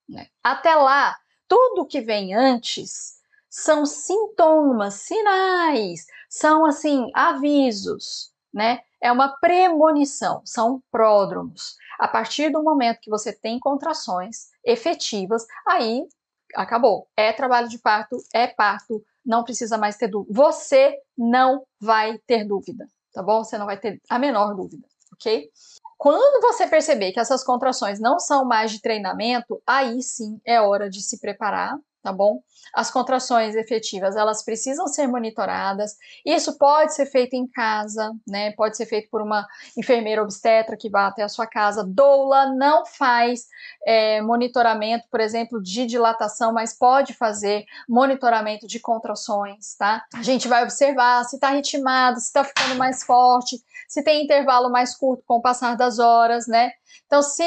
Né? 0.07 0.29
Até 0.43 0.75
lá, 0.75 1.17
tudo 1.49 1.87
que 1.87 2.03
vem 2.03 2.35
antes 2.35 3.23
são 3.49 3.87
sintomas, 3.87 4.95
sinais, 4.95 6.07
são 6.29 6.67
assim 6.67 7.11
avisos, 7.14 8.31
né? 8.53 8.81
É 9.01 9.11
uma 9.11 9.35
premonição, 9.38 10.43
são 10.45 10.83
pródromos. 10.91 11.79
A 11.99 12.07
partir 12.07 12.51
do 12.51 12.62
momento 12.62 13.01
que 13.01 13.09
você 13.09 13.33
tem 13.33 13.59
contrações 13.59 14.51
efetivas, 14.62 15.47
aí 15.67 16.07
acabou. 16.54 17.08
É 17.16 17.32
trabalho 17.32 17.68
de 17.68 17.78
parto, 17.78 18.16
é 18.32 18.46
parto, 18.46 19.02
não 19.24 19.44
precisa 19.44 19.76
mais 19.76 19.96
ter 19.96 20.08
dúvida. 20.08 20.32
Você 20.34 20.96
não 21.16 21.62
vai 21.80 22.18
ter 22.26 22.44
dúvida, 22.44 22.87
tá 23.12 23.22
bom? 23.22 23.44
Você 23.44 23.58
não 23.58 23.66
vai 23.66 23.78
ter 23.78 24.00
a 24.08 24.18
menor 24.18 24.54
dúvida, 24.54 24.87
ok? 25.12 25.50
Quando 25.96 26.40
você 26.40 26.66
perceber 26.66 27.12
que 27.12 27.18
essas 27.18 27.42
contrações 27.42 27.98
não 27.98 28.20
são 28.20 28.44
mais 28.44 28.70
de 28.70 28.80
treinamento, 28.80 29.61
aí 29.66 30.00
sim 30.00 30.40
é 30.44 30.61
hora 30.61 30.88
de 30.88 31.02
se 31.02 31.20
preparar 31.20 31.76
tá 32.09 32.12
bom? 32.12 32.40
As 32.75 32.90
contrações 32.90 33.55
efetivas, 33.55 34.16
elas 34.16 34.42
precisam 34.42 34.87
ser 34.87 35.07
monitoradas. 35.07 35.97
Isso 36.25 36.57
pode 36.57 36.94
ser 36.94 37.07
feito 37.07 37.35
em 37.35 37.47
casa, 37.47 38.12
né? 38.27 38.53
Pode 38.53 38.77
ser 38.77 38.87
feito 38.87 39.09
por 39.11 39.21
uma 39.21 39.47
enfermeira 39.77 40.23
obstetra 40.23 40.77
que 40.77 40.88
vá 40.88 41.07
até 41.07 41.23
a 41.23 41.29
sua 41.29 41.47
casa. 41.47 41.85
Doula 41.85 42.55
não 42.55 42.87
faz 42.87 43.47
é, 43.87 44.23
monitoramento, 44.23 45.07
por 45.11 45.21
exemplo, 45.21 45.62
de 45.62 45.87
dilatação, 45.87 46.53
mas 46.53 46.77
pode 46.77 47.12
fazer 47.12 47.64
monitoramento 47.87 48.66
de 48.66 48.81
contrações, 48.81 49.75
tá? 49.79 50.05
A 50.14 50.23
gente 50.23 50.49
vai 50.49 50.62
observar 50.62 51.25
se 51.25 51.37
está 51.37 51.51
ritmado, 51.51 52.21
se 52.21 52.27
está 52.27 52.42
ficando 52.42 52.75
mais 52.77 53.03
forte, 53.05 53.57
se 53.88 54.03
tem 54.03 54.22
intervalo 54.22 54.70
mais 54.70 54.94
curto 54.94 55.24
com 55.27 55.37
o 55.37 55.42
passar 55.42 55.74
das 55.74 55.98
horas, 55.98 56.46
né? 56.46 56.70
Então, 57.07 57.22
se 57.22 57.42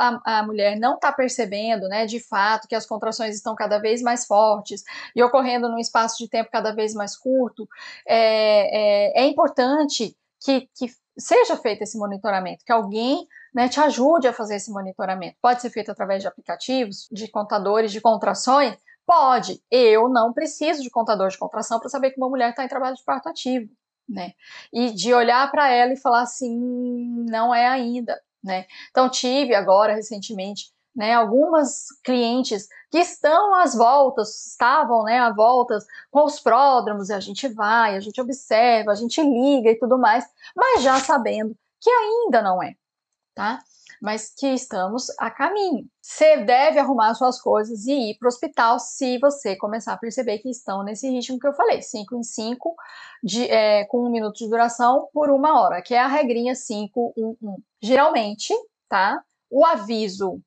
a, 0.00 0.40
a 0.40 0.42
mulher 0.42 0.76
não 0.76 0.96
está 0.96 1.12
percebendo, 1.12 1.86
né, 1.88 2.04
de 2.04 2.18
fato, 2.18 2.66
que 2.66 2.74
as 2.74 2.84
contrações 2.84 3.36
estão 3.36 3.54
cada 3.54 3.78
vez 3.78 4.02
mais 4.02 4.26
fortes 4.26 4.82
e 5.14 5.22
ocorrendo 5.22 5.68
num 5.68 5.78
espaço 5.78 6.18
de 6.18 6.28
tempo 6.28 6.50
cada 6.50 6.74
vez 6.74 6.94
mais 6.94 7.16
curto, 7.16 7.68
é, 8.06 9.20
é, 9.20 9.22
é 9.22 9.26
importante 9.26 10.16
que, 10.40 10.68
que 10.74 10.90
seja 11.16 11.56
feito 11.56 11.82
esse 11.82 11.96
monitoramento, 11.96 12.64
que 12.64 12.72
alguém 12.72 13.26
né, 13.54 13.68
te 13.68 13.78
ajude 13.78 14.26
a 14.26 14.32
fazer 14.32 14.56
esse 14.56 14.72
monitoramento. 14.72 15.36
Pode 15.40 15.62
ser 15.62 15.70
feito 15.70 15.92
através 15.92 16.22
de 16.22 16.28
aplicativos, 16.28 17.08
de 17.12 17.30
contadores 17.30 17.92
de 17.92 18.00
contrações? 18.00 18.76
Pode. 19.06 19.62
Eu 19.70 20.08
não 20.08 20.32
preciso 20.32 20.82
de 20.82 20.90
contador 20.90 21.28
de 21.28 21.38
contração 21.38 21.78
para 21.78 21.88
saber 21.88 22.10
que 22.10 22.20
uma 22.20 22.28
mulher 22.28 22.50
está 22.50 22.64
em 22.64 22.68
trabalho 22.68 22.96
de 22.96 23.04
parto 23.04 23.28
ativo. 23.28 23.70
Né? 24.08 24.32
E 24.72 24.90
de 24.92 25.14
olhar 25.14 25.50
para 25.50 25.70
ela 25.70 25.92
e 25.92 26.00
falar 26.00 26.22
assim, 26.22 26.54
não 27.28 27.54
é 27.54 27.66
ainda 27.66 28.20
né? 28.44 28.66
Então 28.90 29.08
tive 29.08 29.54
agora 29.54 29.94
recentemente, 29.94 30.70
né, 30.94 31.14
algumas 31.14 31.88
clientes 32.04 32.68
que 32.90 32.98
estão 32.98 33.54
às 33.56 33.74
voltas, 33.74 34.46
estavam, 34.46 35.02
né, 35.02 35.18
à 35.18 35.32
voltas 35.32 35.84
com 36.10 36.24
os 36.24 36.38
pródromos, 36.38 37.08
e 37.08 37.14
a 37.14 37.18
gente 37.20 37.48
vai, 37.48 37.96
a 37.96 38.00
gente 38.00 38.20
observa, 38.20 38.92
a 38.92 38.94
gente 38.94 39.20
liga 39.20 39.70
e 39.70 39.78
tudo 39.78 39.98
mais, 39.98 40.24
mas 40.54 40.82
já 40.82 41.00
sabendo 41.00 41.56
que 41.80 41.90
ainda 41.90 42.42
não 42.42 42.62
é, 42.62 42.76
tá? 43.34 43.60
Mas 44.04 44.30
que 44.36 44.48
estamos 44.48 45.06
a 45.18 45.30
caminho. 45.30 45.88
Você 46.02 46.36
deve 46.36 46.78
arrumar 46.78 47.14
suas 47.14 47.40
coisas 47.40 47.86
e 47.86 48.10
ir 48.10 48.18
para 48.18 48.26
o 48.26 48.28
hospital 48.28 48.78
se 48.78 49.16
você 49.18 49.56
começar 49.56 49.94
a 49.94 49.96
perceber 49.96 50.40
que 50.40 50.50
estão 50.50 50.82
nesse 50.82 51.08
ritmo 51.08 51.38
que 51.38 51.46
eu 51.46 51.54
falei, 51.54 51.80
5 51.80 52.14
em 52.14 52.22
5, 52.22 52.76
é, 53.48 53.84
com 53.86 54.04
um 54.04 54.10
minuto 54.10 54.36
de 54.36 54.46
duração 54.50 55.08
por 55.10 55.30
uma 55.30 55.58
hora, 55.58 55.80
que 55.80 55.94
é 55.94 56.00
a 56.00 56.06
regrinha 56.06 56.54
5, 56.54 57.14
1, 57.16 57.36
1. 57.42 57.56
Geralmente, 57.80 58.52
tá? 58.90 59.24
O 59.48 59.64
aviso 59.64 60.38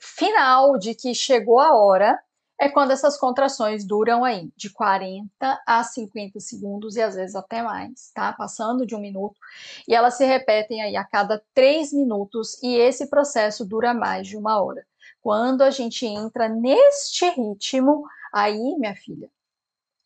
final 0.00 0.78
de 0.78 0.94
que 0.94 1.12
chegou 1.12 1.58
a 1.58 1.76
hora 1.76 2.16
é 2.58 2.68
quando 2.68 2.90
essas 2.90 3.18
contrações 3.18 3.84
duram 3.84 4.24
aí 4.24 4.50
de 4.56 4.70
40 4.70 5.28
a 5.66 5.84
50 5.84 6.40
segundos 6.40 6.96
e 6.96 7.02
às 7.02 7.14
vezes 7.14 7.36
até 7.36 7.62
mais, 7.62 8.10
tá? 8.14 8.32
Passando 8.32 8.86
de 8.86 8.94
um 8.94 9.00
minuto. 9.00 9.36
E 9.86 9.94
elas 9.94 10.14
se 10.14 10.24
repetem 10.24 10.82
aí 10.82 10.96
a 10.96 11.04
cada 11.04 11.42
três 11.52 11.92
minutos 11.92 12.60
e 12.62 12.74
esse 12.76 13.08
processo 13.08 13.64
dura 13.64 13.92
mais 13.92 14.26
de 14.26 14.36
uma 14.36 14.62
hora. 14.62 14.86
Quando 15.20 15.62
a 15.62 15.70
gente 15.70 16.06
entra 16.06 16.48
neste 16.48 17.28
ritmo, 17.30 18.04
aí, 18.32 18.76
minha 18.78 18.94
filha, 18.94 19.30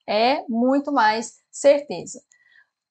é 0.07 0.43
muito 0.49 0.93
mais 0.93 1.41
certeza. 1.51 2.23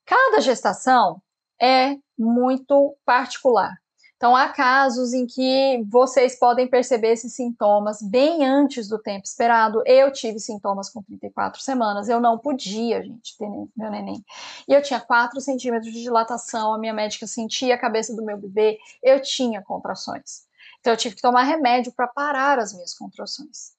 Cada 0.06 0.41
gestação 0.41 1.22
é 1.62 1.98
muito 2.17 2.95
particular. 3.06 3.78
Então, 4.20 4.36
há 4.36 4.50
casos 4.50 5.14
em 5.14 5.26
que 5.26 5.82
vocês 5.88 6.38
podem 6.38 6.68
perceber 6.68 7.14
esses 7.14 7.34
sintomas 7.34 8.02
bem 8.02 8.46
antes 8.46 8.90
do 8.90 9.00
tempo 9.00 9.26
esperado. 9.26 9.82
Eu 9.86 10.12
tive 10.12 10.42
sintomas 10.42 10.90
com 10.90 11.02
34 11.02 11.62
semanas, 11.62 12.10
eu 12.10 12.20
não 12.20 12.38
podia, 12.38 13.02
gente, 13.02 13.38
ter 13.38 13.48
meu 13.48 13.90
neném. 13.90 14.22
E 14.68 14.74
eu 14.74 14.82
tinha 14.82 15.00
4 15.00 15.40
centímetros 15.40 15.94
de 15.94 16.02
dilatação, 16.02 16.74
a 16.74 16.78
minha 16.78 16.94
médica 16.94 17.26
sentia 17.26 17.76
a 17.76 17.78
cabeça 17.78 18.14
do 18.14 18.22
meu 18.22 18.38
bebê, 18.38 18.78
eu 19.02 19.22
tinha 19.22 19.62
contrações. 19.62 20.44
Então, 20.82 20.92
eu 20.92 20.98
tive 20.98 21.16
que 21.16 21.22
tomar 21.22 21.44
remédio 21.44 21.94
para 21.94 22.06
parar 22.06 22.60
as 22.60 22.74
minhas 22.74 22.94
contrações, 22.94 23.72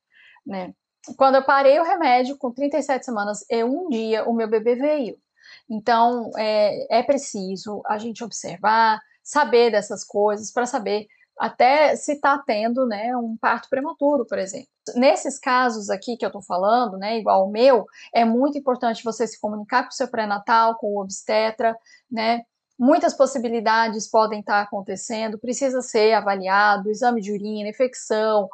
né? 0.46 0.72
Quando 1.18 1.35
eu 1.35 1.44
parei 1.44 1.79
o 1.79 1.85
remédio, 1.85 2.38
com 2.38 2.50
37 2.50 3.05
semanas, 3.05 3.44
eu, 3.50 3.66
um 3.66 3.90
dia, 3.90 4.24
o 4.24 4.33
meu 4.33 4.48
bebê 4.48 4.74
veio. 4.74 5.18
Então, 5.68 6.31
é, 6.35 6.98
é 7.00 7.03
preciso 7.03 7.83
a 7.85 7.98
gente 7.98 8.24
observar, 8.24 9.03
saber 9.30 9.70
dessas 9.70 10.02
coisas, 10.02 10.50
para 10.50 10.66
saber 10.66 11.06
até 11.38 11.94
se 11.94 12.14
está 12.14 12.36
tendo 12.36 12.84
né, 12.84 13.16
um 13.16 13.36
parto 13.36 13.68
prematuro, 13.70 14.26
por 14.26 14.38
exemplo. 14.38 14.68
Nesses 14.96 15.38
casos 15.38 15.88
aqui 15.88 16.16
que 16.16 16.24
eu 16.24 16.28
estou 16.28 16.42
falando, 16.42 16.98
né, 16.98 17.16
igual 17.16 17.46
o 17.46 17.50
meu, 17.50 17.86
é 18.12 18.24
muito 18.24 18.58
importante 18.58 19.04
você 19.04 19.26
se 19.28 19.40
comunicar 19.40 19.84
com 19.84 19.90
o 19.90 19.92
seu 19.92 20.08
pré-natal, 20.08 20.76
com 20.78 20.88
o 20.88 21.00
obstetra, 21.00 21.78
né? 22.10 22.42
Muitas 22.76 23.14
possibilidades 23.14 24.08
podem 24.08 24.40
estar 24.40 24.54
tá 24.54 24.62
acontecendo, 24.62 25.38
precisa 25.38 25.80
ser 25.80 26.12
avaliado, 26.12 26.90
exame 26.90 27.20
de 27.20 27.30
urina, 27.30 27.68
infecção, 27.68 28.48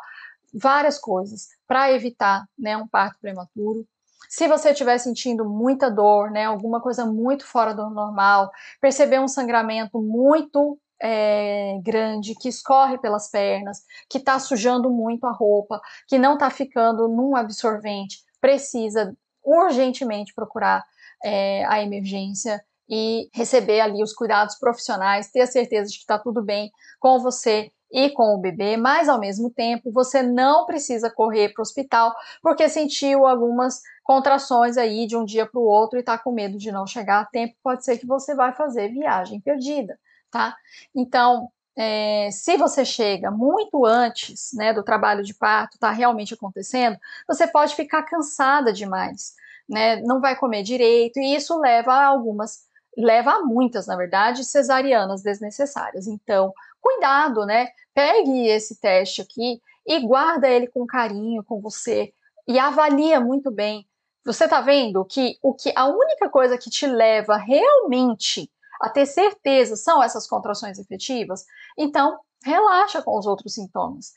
várias 0.52 0.98
coisas 0.98 1.48
para 1.66 1.90
evitar 1.92 2.44
né, 2.58 2.76
um 2.76 2.86
parto 2.86 3.18
prematuro. 3.18 3.86
Se 4.28 4.48
você 4.48 4.70
estiver 4.70 4.98
sentindo 4.98 5.44
muita 5.44 5.90
dor, 5.90 6.30
né, 6.30 6.44
alguma 6.44 6.80
coisa 6.80 7.04
muito 7.04 7.46
fora 7.46 7.74
do 7.74 7.88
normal, 7.90 8.50
perceber 8.80 9.20
um 9.20 9.28
sangramento 9.28 10.00
muito 10.00 10.78
é, 11.00 11.78
grande 11.82 12.34
que 12.34 12.48
escorre 12.48 12.98
pelas 12.98 13.30
pernas, 13.30 13.82
que 14.08 14.18
está 14.18 14.38
sujando 14.38 14.90
muito 14.90 15.26
a 15.26 15.32
roupa, 15.32 15.80
que 16.08 16.18
não 16.18 16.34
está 16.34 16.50
ficando 16.50 17.08
num 17.08 17.36
absorvente, 17.36 18.18
precisa 18.40 19.16
urgentemente 19.44 20.34
procurar 20.34 20.84
é, 21.24 21.64
a 21.66 21.82
emergência 21.82 22.62
e 22.88 23.28
receber 23.32 23.80
ali 23.80 24.02
os 24.02 24.12
cuidados 24.12 24.56
profissionais, 24.56 25.30
ter 25.30 25.40
a 25.40 25.46
certeza 25.46 25.90
de 25.90 25.96
que 25.96 26.02
está 26.02 26.18
tudo 26.18 26.42
bem 26.42 26.70
com 27.00 27.18
você 27.20 27.70
e 27.96 28.11
com 28.11 28.35
o 28.35 28.38
bebê, 28.38 28.76
mas 28.76 29.09
ao 29.09 29.18
mesmo 29.18 29.48
tempo 29.48 29.90
você 29.90 30.22
não 30.22 30.66
precisa 30.66 31.09
correr 31.09 31.54
para 31.54 31.62
o 31.62 31.64
hospital 31.64 32.14
porque 32.42 32.68
sentiu 32.68 33.26
algumas 33.26 33.80
contrações 34.04 34.76
aí 34.76 35.06
de 35.06 35.16
um 35.16 35.24
dia 35.24 35.46
para 35.46 35.59
o 35.59 35.64
outro 35.64 35.98
e 35.98 36.00
está 36.00 36.18
com 36.18 36.30
medo 36.30 36.59
de 36.59 36.70
não 36.70 36.87
chegar 36.87 37.20
a 37.20 37.24
tempo, 37.24 37.56
pode 37.62 37.87
ser 37.87 37.96
que 37.96 38.06
você 38.06 38.35
vai 38.35 38.52
fazer 38.52 38.90
viagem 38.90 39.40
perdida, 39.40 39.98
tá? 40.30 40.54
Então, 40.94 41.48
é, 41.74 42.28
se 42.30 42.59
você 42.59 42.85
chega 42.85 43.30
muito 43.30 43.87
antes 43.87 44.50
né, 44.52 44.74
do 44.74 44.82
trabalho 44.82 45.22
de 45.24 45.32
parto, 45.32 45.76
está 45.76 45.90
realmente 45.90 46.35
acontecendo, 46.35 46.98
você 47.26 47.46
pode 47.46 47.74
ficar 47.74 48.02
cansada 48.02 48.74
demais, 48.74 49.35
né? 49.66 50.02
Não 50.02 50.20
vai 50.20 50.37
comer 50.37 50.62
direito, 50.62 51.18
e 51.18 51.35
isso 51.35 51.59
leva 51.59 51.94
a 51.94 52.04
algumas, 52.04 52.66
leva 52.96 53.32
a 53.32 53.42
muitas, 53.42 53.87
na 53.87 53.96
verdade, 53.96 54.44
cesarianas 54.44 55.22
desnecessárias. 55.22 56.06
Então, 56.06 56.52
cuidado, 56.80 57.44
né? 57.44 57.68
Pegue 57.94 58.48
esse 58.48 58.80
teste 58.80 59.20
aqui 59.20 59.61
e 59.87 60.00
guarda 60.06 60.48
ele 60.48 60.66
com 60.66 60.87
carinho 60.87 61.44
com 61.44 61.61
você 61.61 62.12
e 62.46 62.59
avalia 62.59 63.20
muito 63.20 63.50
bem. 63.50 63.87
Você 64.24 64.44
está 64.44 64.61
vendo 64.61 65.04
que 65.04 65.38
o 65.42 65.54
que 65.54 65.72
a 65.76 65.87
única 65.87 66.28
coisa 66.28 66.59
que 66.59 66.70
te 66.70 66.87
leva 66.87 67.37
realmente 67.37 68.50
a 68.80 68.88
ter 68.88 69.06
certeza 69.06 69.76
são 69.76 70.02
essas 70.02 70.26
contrações 70.26 70.78
efetivas? 70.78 71.44
Então, 71.78 72.18
relaxa 72.44 73.02
com 73.02 73.16
os 73.18 73.26
outros 73.26 73.54
sintomas. 73.54 74.12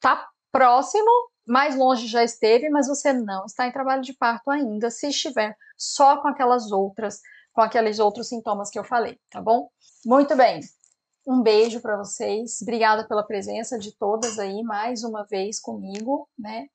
Tá 0.00 0.28
próximo, 0.50 1.10
mais 1.46 1.76
longe 1.76 2.06
já 2.06 2.24
esteve, 2.24 2.68
mas 2.68 2.88
você 2.88 3.12
não 3.12 3.44
está 3.46 3.66
em 3.66 3.72
trabalho 3.72 4.02
de 4.02 4.12
parto 4.14 4.50
ainda, 4.50 4.90
se 4.90 5.08
estiver 5.08 5.56
só 5.76 6.16
com 6.20 6.28
aquelas 6.28 6.72
outras, 6.72 7.20
com 7.56 7.62
aqueles 7.62 7.98
outros 7.98 8.28
sintomas 8.28 8.68
que 8.68 8.78
eu 8.78 8.84
falei, 8.84 9.18
tá 9.30 9.40
bom? 9.40 9.70
Muito 10.04 10.36
bem. 10.36 10.60
Um 11.26 11.40
beijo 11.40 11.80
para 11.80 11.96
vocês. 11.96 12.60
Obrigada 12.60 13.08
pela 13.08 13.26
presença 13.26 13.78
de 13.78 13.96
todas 13.96 14.38
aí 14.38 14.62
mais 14.62 15.02
uma 15.02 15.24
vez 15.24 15.58
comigo, 15.58 16.28
né? 16.38 16.68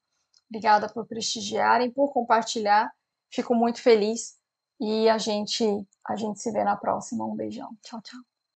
Obrigada 0.50 0.90
por 0.90 1.06
prestigiarem, 1.06 1.92
por 1.92 2.12
compartilhar. 2.12 2.92
Fico 3.30 3.54
muito 3.54 3.80
feliz 3.80 4.40
e 4.80 5.08
a 5.08 5.20
gente 5.20 5.64
a 6.08 6.16
gente 6.16 6.42
se 6.42 6.52
vê 6.52 6.64
na 6.64 6.76
próxima. 6.76 7.28
Um 7.28 7.36
beijão. 7.36 7.70
Tchau, 7.84 8.02
tchau. 8.02 8.31